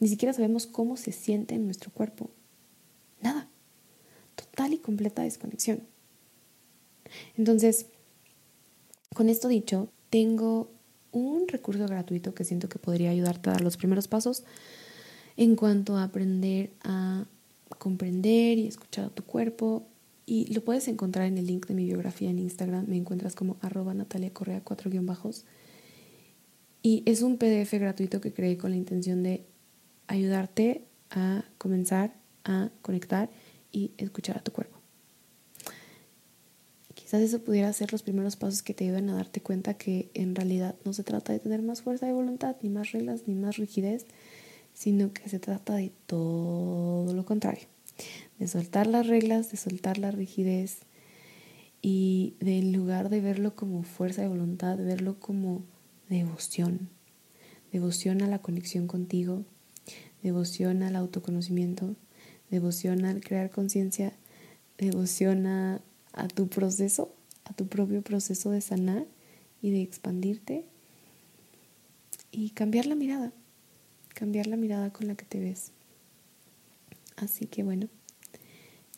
Ni 0.00 0.08
siquiera 0.08 0.32
sabemos 0.32 0.66
cómo 0.66 0.96
se 0.96 1.12
siente 1.12 1.54
en 1.54 1.66
nuestro 1.66 1.92
cuerpo. 1.92 2.30
Nada. 3.22 3.48
Total 4.34 4.72
y 4.72 4.78
completa 4.78 5.22
desconexión. 5.22 5.84
Entonces, 7.36 7.86
con 9.14 9.28
esto 9.28 9.46
dicho, 9.46 9.88
tengo 10.10 10.68
un 11.18 11.48
recurso 11.48 11.86
gratuito 11.86 12.34
que 12.34 12.44
siento 12.44 12.68
que 12.68 12.78
podría 12.78 13.10
ayudarte 13.10 13.50
a 13.50 13.52
dar 13.54 13.62
los 13.62 13.76
primeros 13.76 14.08
pasos 14.08 14.44
en 15.36 15.56
cuanto 15.56 15.96
a 15.96 16.04
aprender 16.04 16.70
a 16.82 17.24
comprender 17.78 18.58
y 18.58 18.66
escuchar 18.66 19.06
a 19.06 19.10
tu 19.10 19.22
cuerpo. 19.24 19.86
Y 20.24 20.52
lo 20.52 20.62
puedes 20.62 20.88
encontrar 20.88 21.26
en 21.26 21.38
el 21.38 21.46
link 21.46 21.66
de 21.66 21.74
mi 21.74 21.84
biografía 21.84 22.30
en 22.30 22.38
Instagram. 22.38 22.86
Me 22.88 22.96
encuentras 22.96 23.34
como 23.34 23.56
arroba 23.60 23.94
Natalia 23.94 24.32
Correa 24.32 24.60
4 24.62 24.90
bajos. 25.02 25.44
Y 26.82 27.02
es 27.06 27.22
un 27.22 27.36
PDF 27.36 27.72
gratuito 27.74 28.20
que 28.20 28.32
creé 28.32 28.56
con 28.56 28.70
la 28.70 28.76
intención 28.76 29.22
de 29.22 29.44
ayudarte 30.06 30.84
a 31.10 31.44
comenzar 31.58 32.14
a 32.44 32.70
conectar 32.82 33.28
y 33.72 33.90
escuchar 33.98 34.38
a 34.38 34.42
tu 34.42 34.52
cuerpo. 34.52 34.75
Quizás 37.06 37.22
eso 37.22 37.38
pudiera 37.38 37.72
ser 37.72 37.92
los 37.92 38.02
primeros 38.02 38.34
pasos 38.34 38.64
que 38.64 38.74
te 38.74 38.82
ayuden 38.82 39.10
a 39.10 39.14
darte 39.14 39.40
cuenta 39.40 39.74
que 39.74 40.10
en 40.14 40.34
realidad 40.34 40.74
no 40.84 40.92
se 40.92 41.04
trata 41.04 41.32
de 41.32 41.38
tener 41.38 41.62
más 41.62 41.82
fuerza 41.82 42.04
de 42.04 42.12
voluntad, 42.12 42.56
ni 42.62 42.68
más 42.68 42.90
reglas, 42.90 43.28
ni 43.28 43.36
más 43.36 43.58
rigidez, 43.58 44.06
sino 44.74 45.12
que 45.12 45.28
se 45.28 45.38
trata 45.38 45.76
de 45.76 45.92
todo 46.06 47.14
lo 47.14 47.24
contrario, 47.24 47.68
de 48.40 48.48
soltar 48.48 48.88
las 48.88 49.06
reglas, 49.06 49.52
de 49.52 49.56
soltar 49.56 49.98
la 49.98 50.10
rigidez 50.10 50.78
y 51.80 52.34
de 52.40 52.58
en 52.58 52.72
lugar 52.72 53.08
de 53.08 53.20
verlo 53.20 53.54
como 53.54 53.84
fuerza 53.84 54.22
de 54.22 54.28
voluntad, 54.28 54.76
verlo 54.76 55.20
como 55.20 55.62
devoción, 56.08 56.88
devoción 57.70 58.20
a 58.20 58.26
la 58.26 58.40
conexión 58.40 58.88
contigo, 58.88 59.44
devoción 60.24 60.82
al 60.82 60.96
autoconocimiento, 60.96 61.94
devoción 62.50 63.04
al 63.04 63.20
crear 63.20 63.50
conciencia, 63.50 64.12
devoción 64.76 65.46
a 65.46 65.82
a 66.16 66.26
tu 66.26 66.48
proceso, 66.48 67.14
a 67.44 67.52
tu 67.52 67.68
propio 67.68 68.02
proceso 68.02 68.50
de 68.50 68.60
sanar 68.60 69.06
y 69.62 69.70
de 69.70 69.82
expandirte 69.82 70.64
y 72.32 72.50
cambiar 72.50 72.86
la 72.86 72.96
mirada, 72.96 73.32
cambiar 74.14 74.48
la 74.48 74.56
mirada 74.56 74.92
con 74.92 75.06
la 75.06 75.14
que 75.14 75.24
te 75.24 75.38
ves. 75.38 75.70
Así 77.16 77.46
que 77.46 77.62
bueno, 77.62 77.88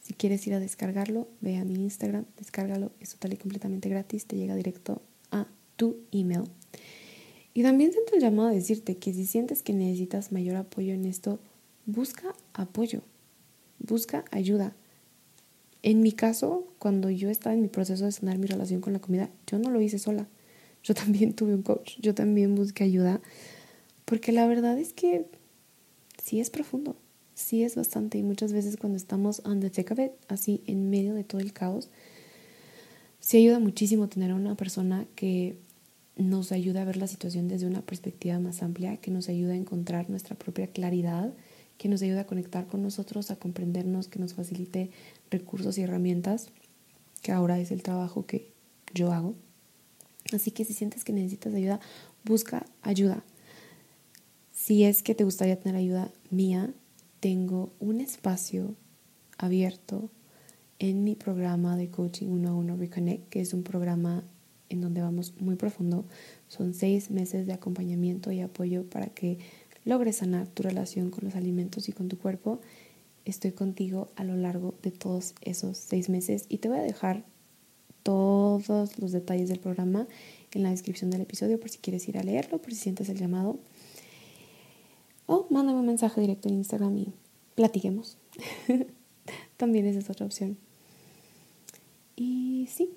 si 0.02 0.14
quieres 0.14 0.46
ir 0.46 0.54
a 0.54 0.60
descargarlo, 0.60 1.28
ve 1.40 1.58
a 1.58 1.64
mi 1.64 1.74
Instagram, 1.74 2.24
descárgalo, 2.38 2.92
es 3.00 3.10
total 3.10 3.34
y 3.34 3.36
completamente 3.36 3.88
gratis, 3.88 4.24
te 4.24 4.36
llega 4.36 4.54
directo 4.54 5.02
a 5.30 5.46
tu 5.76 5.98
email. 6.12 6.44
Y 7.54 7.62
también 7.62 7.92
siento 7.92 8.14
el 8.14 8.20
llamado 8.20 8.48
a 8.48 8.52
decirte 8.52 8.96
que 8.96 9.12
si 9.12 9.26
sientes 9.26 9.62
que 9.62 9.72
necesitas 9.72 10.32
mayor 10.32 10.56
apoyo 10.56 10.94
en 10.94 11.04
esto, 11.04 11.40
busca 11.86 12.34
apoyo, 12.54 13.02
busca 13.78 14.24
ayuda. 14.30 14.74
En 15.82 16.00
mi 16.00 16.12
caso, 16.12 16.66
cuando 16.78 17.10
yo 17.10 17.30
estaba 17.30 17.54
en 17.54 17.62
mi 17.62 17.68
proceso 17.68 18.04
de 18.04 18.12
sanar 18.12 18.38
mi 18.38 18.46
relación 18.46 18.80
con 18.80 18.92
la 18.92 18.98
comida, 18.98 19.30
yo 19.46 19.58
no 19.58 19.70
lo 19.70 19.80
hice 19.80 19.98
sola. 19.98 20.28
Yo 20.84 20.94
también 20.94 21.34
tuve 21.34 21.54
un 21.54 21.62
coach, 21.62 21.98
yo 21.98 22.14
también 22.14 22.54
busqué 22.54 22.84
ayuda, 22.84 23.20
porque 24.04 24.30
la 24.30 24.46
verdad 24.46 24.78
es 24.78 24.92
que 24.92 25.26
sí 26.22 26.38
es 26.38 26.50
profundo, 26.50 26.96
sí 27.34 27.64
es 27.64 27.74
bastante 27.74 28.16
y 28.16 28.22
muchas 28.22 28.52
veces 28.52 28.76
cuando 28.76 28.96
estamos 28.96 29.42
on 29.44 29.58
the 29.58 29.70
thick 29.70 29.92
así 30.28 30.62
en 30.66 30.88
medio 30.88 31.14
de 31.14 31.24
todo 31.24 31.40
el 31.40 31.52
caos, 31.52 31.90
sí 33.18 33.38
ayuda 33.38 33.58
muchísimo 33.58 34.08
tener 34.08 34.30
a 34.30 34.36
una 34.36 34.56
persona 34.56 35.04
que 35.16 35.58
nos 36.16 36.52
ayude 36.52 36.78
a 36.78 36.84
ver 36.84 36.96
la 36.96 37.08
situación 37.08 37.48
desde 37.48 37.66
una 37.66 37.82
perspectiva 37.82 38.38
más 38.38 38.62
amplia, 38.62 38.98
que 38.98 39.10
nos 39.10 39.28
ayude 39.28 39.52
a 39.52 39.56
encontrar 39.56 40.08
nuestra 40.10 40.36
propia 40.36 40.68
claridad 40.68 41.34
que 41.78 41.88
nos 41.88 42.02
ayude 42.02 42.20
a 42.20 42.26
conectar 42.26 42.66
con 42.66 42.82
nosotros, 42.82 43.30
a 43.30 43.36
comprendernos, 43.36 44.08
que 44.08 44.18
nos 44.18 44.34
facilite 44.34 44.90
recursos 45.30 45.78
y 45.78 45.82
herramientas, 45.82 46.50
que 47.22 47.32
ahora 47.32 47.58
es 47.58 47.70
el 47.70 47.82
trabajo 47.82 48.26
que 48.26 48.50
yo 48.92 49.12
hago. 49.12 49.34
Así 50.32 50.50
que 50.50 50.64
si 50.64 50.74
sientes 50.74 51.04
que 51.04 51.12
necesitas 51.12 51.54
ayuda, 51.54 51.80
busca 52.24 52.66
ayuda. 52.82 53.24
Si 54.52 54.84
es 54.84 55.02
que 55.02 55.14
te 55.14 55.24
gustaría 55.24 55.58
tener 55.58 55.76
ayuda 55.76 56.10
mía, 56.30 56.74
tengo 57.20 57.72
un 57.78 58.00
espacio 58.00 58.74
abierto 59.38 60.10
en 60.78 61.04
mi 61.04 61.14
programa 61.14 61.76
de 61.76 61.90
coaching 61.90 62.26
1 62.26 62.48
a 62.48 62.54
1 62.54 62.76
Reconnect, 62.76 63.28
que 63.28 63.40
es 63.40 63.54
un 63.54 63.62
programa 63.62 64.24
en 64.68 64.80
donde 64.80 65.00
vamos 65.00 65.34
muy 65.40 65.56
profundo. 65.56 66.04
Son 66.48 66.74
seis 66.74 67.10
meses 67.10 67.46
de 67.46 67.52
acompañamiento 67.52 68.30
y 68.32 68.40
apoyo 68.40 68.84
para 68.84 69.06
que 69.06 69.38
logres 69.88 70.16
sanar 70.16 70.46
tu 70.48 70.62
relación 70.62 71.10
con 71.10 71.24
los 71.24 71.34
alimentos 71.34 71.88
y 71.88 71.92
con 71.92 72.08
tu 72.08 72.18
cuerpo, 72.18 72.60
estoy 73.24 73.52
contigo 73.52 74.10
a 74.16 74.24
lo 74.24 74.36
largo 74.36 74.74
de 74.82 74.90
todos 74.90 75.34
esos 75.40 75.78
seis 75.78 76.10
meses 76.10 76.44
y 76.50 76.58
te 76.58 76.68
voy 76.68 76.76
a 76.76 76.82
dejar 76.82 77.24
todos 78.02 78.98
los 78.98 79.12
detalles 79.12 79.48
del 79.48 79.60
programa 79.60 80.06
en 80.52 80.62
la 80.62 80.70
descripción 80.70 81.10
del 81.10 81.22
episodio 81.22 81.58
por 81.58 81.70
si 81.70 81.78
quieres 81.78 82.06
ir 82.06 82.18
a 82.18 82.22
leerlo, 82.22 82.60
por 82.60 82.74
si 82.74 82.80
sientes 82.80 83.08
el 83.08 83.16
llamado. 83.16 83.58
O 85.24 85.46
mándame 85.48 85.80
un 85.80 85.86
mensaje 85.86 86.20
directo 86.20 86.48
en 86.48 86.56
Instagram 86.56 86.98
y 86.98 87.14
platiquemos. 87.54 88.18
También 89.56 89.86
esa 89.86 90.00
es 90.00 90.10
otra 90.10 90.26
opción. 90.26 90.58
Y 92.14 92.68
sí, 92.70 92.90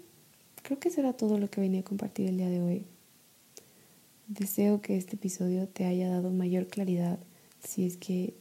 creo 0.62 0.77
que 0.77 0.89
será 0.89 1.13
todo 1.13 1.38
lo 1.38 1.49
que 1.49 1.62
venía 1.62 1.80
a 1.80 1.84
compartir 1.86 2.27
el 2.27 2.36
día 2.36 2.49
de 2.49 2.62
hoy. 2.62 2.86
Deseo 4.31 4.79
que 4.81 4.95
este 4.95 5.17
episodio 5.17 5.67
te 5.67 5.83
haya 5.83 6.07
dado 6.07 6.31
mayor 6.31 6.67
claridad 6.67 7.19
si 7.61 7.85
es 7.85 7.97
que 7.97 8.33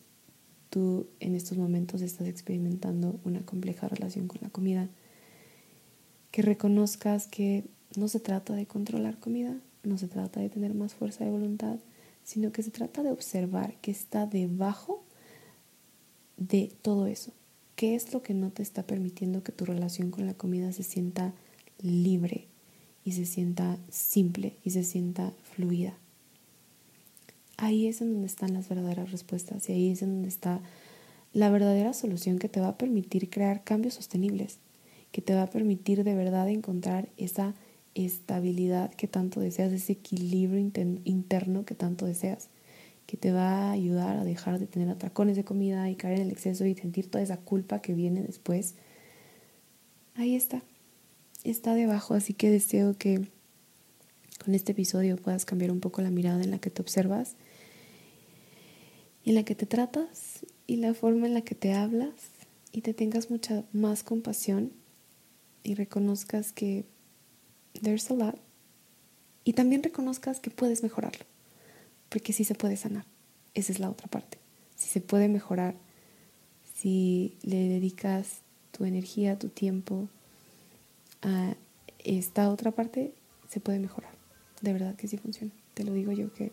tú 0.69 1.09
en 1.19 1.35
estos 1.35 1.59
momentos 1.59 2.01
estás 2.01 2.29
experimentando 2.29 3.19
una 3.25 3.45
compleja 3.45 3.89
relación 3.89 4.29
con 4.29 4.39
la 4.41 4.51
comida. 4.51 4.89
Que 6.31 6.43
reconozcas 6.43 7.27
que 7.27 7.65
no 7.97 8.07
se 8.07 8.21
trata 8.21 8.55
de 8.55 8.67
controlar 8.67 9.19
comida, 9.19 9.57
no 9.83 9.99
se 9.99 10.07
trata 10.07 10.39
de 10.39 10.49
tener 10.49 10.75
más 10.75 10.95
fuerza 10.95 11.25
de 11.25 11.33
voluntad, 11.33 11.81
sino 12.23 12.53
que 12.53 12.63
se 12.63 12.71
trata 12.71 13.03
de 13.03 13.11
observar 13.11 13.75
que 13.81 13.91
está 13.91 14.27
debajo 14.27 15.03
de 16.37 16.73
todo 16.83 17.09
eso. 17.09 17.33
¿Qué 17.75 17.97
es 17.97 18.15
lo 18.15 18.23
que 18.23 18.33
no 18.33 18.53
te 18.53 18.63
está 18.63 18.85
permitiendo 18.85 19.43
que 19.43 19.51
tu 19.51 19.65
relación 19.65 20.13
con 20.13 20.25
la 20.25 20.35
comida 20.35 20.71
se 20.71 20.85
sienta 20.85 21.35
libre, 21.83 22.47
y 23.05 23.13
se 23.13 23.25
sienta 23.25 23.79
simple 23.89 24.57
y 24.63 24.71
se 24.71 24.85
sienta 24.85 25.33
fluida. 25.55 25.95
ahí 27.57 27.87
es 27.87 28.01
en 28.01 28.13
donde 28.13 28.27
están 28.27 28.55
las 28.55 28.69
verdaderas 28.69 29.13
respuestas 29.13 29.69
y 29.69 29.73
ahí 29.73 29.91
es 29.91 30.03
en 30.03 30.15
donde 30.15 30.29
está 30.29 30.61
la 31.33 31.51
verdadera 31.51 31.93
solución 31.93 32.39
que 32.39 32.49
te 32.49 32.61
va 32.61 32.69
a 32.69 32.79
permitir 32.79 33.31
crear 33.31 33.63
cambios 33.63 33.95
sostenibles, 33.95 34.59
que 35.13 35.23
te 35.23 35.35
va 35.35 35.43
a 35.43 35.51
permitir 35.51 36.03
de 36.05 36.15
verdad 36.15 36.49
encontrar 36.49 37.09
esa 37.17 37.55
estabilidad 37.95 38.93
que 38.95 39.09
tanto 39.09 39.41
deseas, 39.41 39.73
ese 39.73 39.93
equilibrio 39.93 40.61
interno 41.05 41.65
que 41.65 41.75
tanto 41.75 42.07
deseas, 42.07 42.49
que 43.07 43.17
te 43.17 43.33
va 43.33 43.69
a 43.69 43.73
ayudar 43.73 44.17
a 44.17 44.25
dejar 44.25 44.59
de 44.59 44.67
tener 44.67 44.89
atracones 44.89 45.37
de 45.37 45.45
comida 45.45 45.91
y 45.91 45.97
caer 45.97 46.21
en 46.21 46.27
el 46.27 46.31
exceso 46.31 46.65
y 46.67 46.75
sentir 46.75 47.11
toda 47.11 47.23
esa 47.23 47.39
culpa 47.39 47.83
que 47.83 47.95
viene 47.95 48.23
después. 48.23 48.75
Ahí 50.15 50.37
está, 50.37 50.63
está 51.45 51.75
debajo, 51.75 52.15
así 52.15 52.35
que 52.35 52.51
deseo 52.51 52.97
que 52.97 53.29
con 54.43 54.55
este 54.55 54.73
episodio 54.73 55.17
puedas 55.17 55.45
cambiar 55.45 55.71
un 55.71 55.81
poco 55.81 56.03
la 56.03 56.11
mirada 56.11 56.43
en 56.43 56.51
la 56.51 56.59
que 56.59 56.71
te 56.71 56.83
observas 56.83 57.37
en 59.25 59.35
la 59.35 59.45
que 59.45 59.55
te 59.55 59.67
tratas 59.67 60.47
y 60.67 60.77
la 60.77 60.95
forma 60.95 61.27
en 61.27 61.35
la 61.35 61.43
que 61.43 61.55
te 61.55 61.73
hablas 61.73 62.15
y 62.73 62.83
te 62.83 62.95
tengas 62.95 63.31
mucha 63.31 63.65
más 63.73 64.03
compasión 64.03 64.73
y 65.63 65.75
reconozcas 65.75 66.53
que 66.53 66.85
there's 67.83 68.11
a 68.11 68.15
lot 68.15 68.39
y 69.45 69.53
también 69.53 69.83
reconozcas 69.83 70.41
que 70.41 70.51
puedes 70.51 70.83
mejorarlo, 70.83 71.25
porque 72.09 72.33
sí 72.33 72.45
se 72.45 72.55
puede 72.55 72.77
sanar. 72.77 73.05
Esa 73.55 73.73
es 73.73 73.79
la 73.81 73.91
otra 73.91 74.07
parte. 74.09 74.39
Si 74.77 74.89
se 74.89 75.01
puede 75.01 75.29
mejorar, 75.29 75.75
si 76.75 77.37
le 77.43 77.69
dedicas 77.69 78.41
tu 78.71 78.85
energía, 78.85 79.39
tu 79.39 79.49
tiempo 79.49 80.09
a 81.23 81.55
esta 81.99 82.51
otra 82.51 82.71
parte, 82.71 83.13
se 83.49 83.61
puede 83.61 83.79
mejorar. 83.79 84.20
De 84.61 84.73
verdad 84.73 84.95
que 84.97 85.09
sí 85.09 85.17
funciona. 85.17 85.53
Te 85.75 85.85
lo 85.85 85.93
digo 85.93 86.13
yo 86.13 86.33
que 86.33 86.53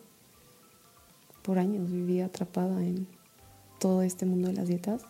por 1.42 1.58
años 1.58 1.90
viví 1.90 2.20
atrapada 2.20 2.82
en 2.82 3.06
todo 3.78 4.02
este 4.02 4.26
mundo 4.26 4.48
de 4.48 4.54
las 4.54 4.68
dietas. 4.68 5.02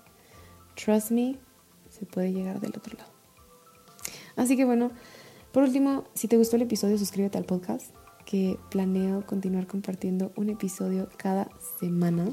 Trust 0.75 1.11
me, 1.11 1.37
se 1.91 2.07
puede 2.07 2.33
llegar 2.33 2.61
del 2.61 2.73
otro 2.77 2.97
lado. 2.97 3.11
Así 4.37 4.57
que 4.57 4.65
bueno, 4.65 4.93
por 5.53 5.65
último, 5.65 6.05
si 6.15 6.29
te 6.29 6.37
gustó 6.37 6.57
el 6.57 6.63
episodio, 6.63 6.99
suscríbete 6.99 7.39
al 7.39 7.45
podcast, 7.45 7.95
que 8.25 8.59
planeo 8.71 9.27
continuar 9.27 9.67
compartiendo 9.67 10.33
un 10.37 10.51
episodio 10.51 11.09
cada 11.17 11.49
semana. 11.81 12.27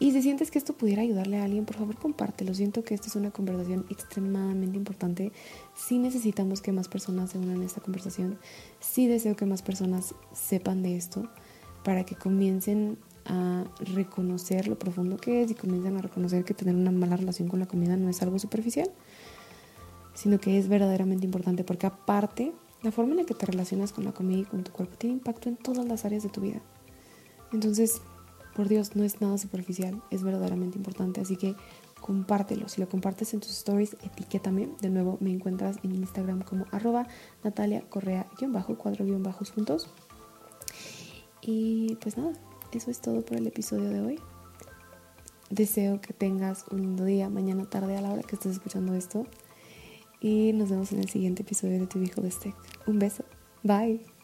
Y 0.00 0.12
si 0.12 0.22
sientes 0.22 0.50
que 0.50 0.58
esto 0.58 0.74
pudiera 0.74 1.02
ayudarle 1.02 1.38
a 1.38 1.44
alguien, 1.44 1.64
por 1.64 1.76
favor 1.76 1.96
compártelo. 1.96 2.54
Siento 2.54 2.84
que 2.84 2.94
esta 2.94 3.08
es 3.08 3.16
una 3.16 3.32
conversación 3.32 3.84
extremadamente 3.90 4.76
importante. 4.76 5.32
Sí 5.74 5.98
necesitamos 5.98 6.60
que 6.60 6.70
más 6.70 6.88
personas 6.88 7.30
se 7.30 7.38
unan 7.38 7.62
a 7.62 7.64
esta 7.64 7.80
conversación. 7.80 8.38
Sí 8.78 9.08
deseo 9.08 9.34
que 9.34 9.44
más 9.44 9.62
personas 9.62 10.14
sepan 10.32 10.82
de 10.82 10.96
esto 10.96 11.28
para 11.82 12.04
que 12.04 12.14
comiencen 12.14 12.96
a 13.24 13.64
reconocer 13.80 14.68
lo 14.68 14.78
profundo 14.78 15.16
que 15.16 15.42
es 15.42 15.50
y 15.50 15.54
comienzan 15.54 15.96
a 15.96 16.02
reconocer 16.02 16.44
que 16.44 16.54
tener 16.54 16.74
una 16.74 16.92
mala 16.92 17.16
relación 17.16 17.48
con 17.48 17.60
la 17.60 17.66
comida 17.66 17.96
no 17.96 18.08
es 18.08 18.22
algo 18.22 18.38
superficial, 18.38 18.90
sino 20.14 20.38
que 20.38 20.58
es 20.58 20.68
verdaderamente 20.68 21.26
importante 21.26 21.64
porque 21.64 21.86
aparte 21.86 22.52
la 22.82 22.92
forma 22.92 23.12
en 23.12 23.18
la 23.18 23.24
que 23.24 23.34
te 23.34 23.46
relacionas 23.46 23.92
con 23.92 24.04
la 24.04 24.12
comida 24.12 24.38
y 24.38 24.44
con 24.44 24.62
tu 24.62 24.72
cuerpo 24.72 24.96
tiene 24.96 25.14
impacto 25.14 25.48
en 25.48 25.56
todas 25.56 25.84
las 25.86 26.04
áreas 26.04 26.22
de 26.22 26.28
tu 26.28 26.40
vida. 26.40 26.60
Entonces, 27.52 28.00
por 28.58 28.66
Dios, 28.66 28.96
no 28.96 29.04
es 29.04 29.20
nada 29.20 29.38
superficial, 29.38 30.02
es 30.10 30.24
verdaderamente 30.24 30.78
importante, 30.78 31.20
así 31.20 31.36
que 31.36 31.54
compártelo. 32.00 32.68
Si 32.68 32.80
lo 32.80 32.88
compartes 32.88 33.32
en 33.32 33.38
tus 33.38 33.52
stories, 33.52 33.96
etiquétame. 34.02 34.68
De 34.80 34.90
nuevo, 34.90 35.16
me 35.20 35.30
encuentras 35.30 35.76
en 35.84 35.94
Instagram 35.94 36.42
como 36.42 36.66
arroba 36.72 37.06
Natalia 37.44 37.84
Correa-bajo, 37.88 38.76
cuatro 38.76 39.04
guion 39.04 39.22
bajos 39.22 39.52
juntos. 39.52 39.88
Y 41.40 41.94
pues 42.00 42.18
nada, 42.18 42.32
eso 42.72 42.90
es 42.90 43.00
todo 43.00 43.24
por 43.24 43.36
el 43.36 43.46
episodio 43.46 43.90
de 43.90 44.00
hoy. 44.00 44.20
Deseo 45.50 46.00
que 46.00 46.12
tengas 46.12 46.64
un 46.72 46.80
lindo 46.80 47.04
día, 47.04 47.28
mañana, 47.28 47.64
tarde, 47.64 47.96
a 47.96 48.00
la 48.00 48.10
hora 48.10 48.24
que 48.24 48.34
estés 48.34 48.54
escuchando 48.54 48.92
esto. 48.94 49.24
Y 50.20 50.52
nos 50.52 50.68
vemos 50.68 50.90
en 50.90 50.98
el 50.98 51.08
siguiente 51.08 51.42
episodio 51.42 51.78
de 51.78 51.86
Tu 51.86 52.00
Hijo 52.00 52.22
de 52.22 52.32
Steak. 52.32 52.56
Un 52.88 52.98
beso. 52.98 53.22
Bye. 53.62 54.17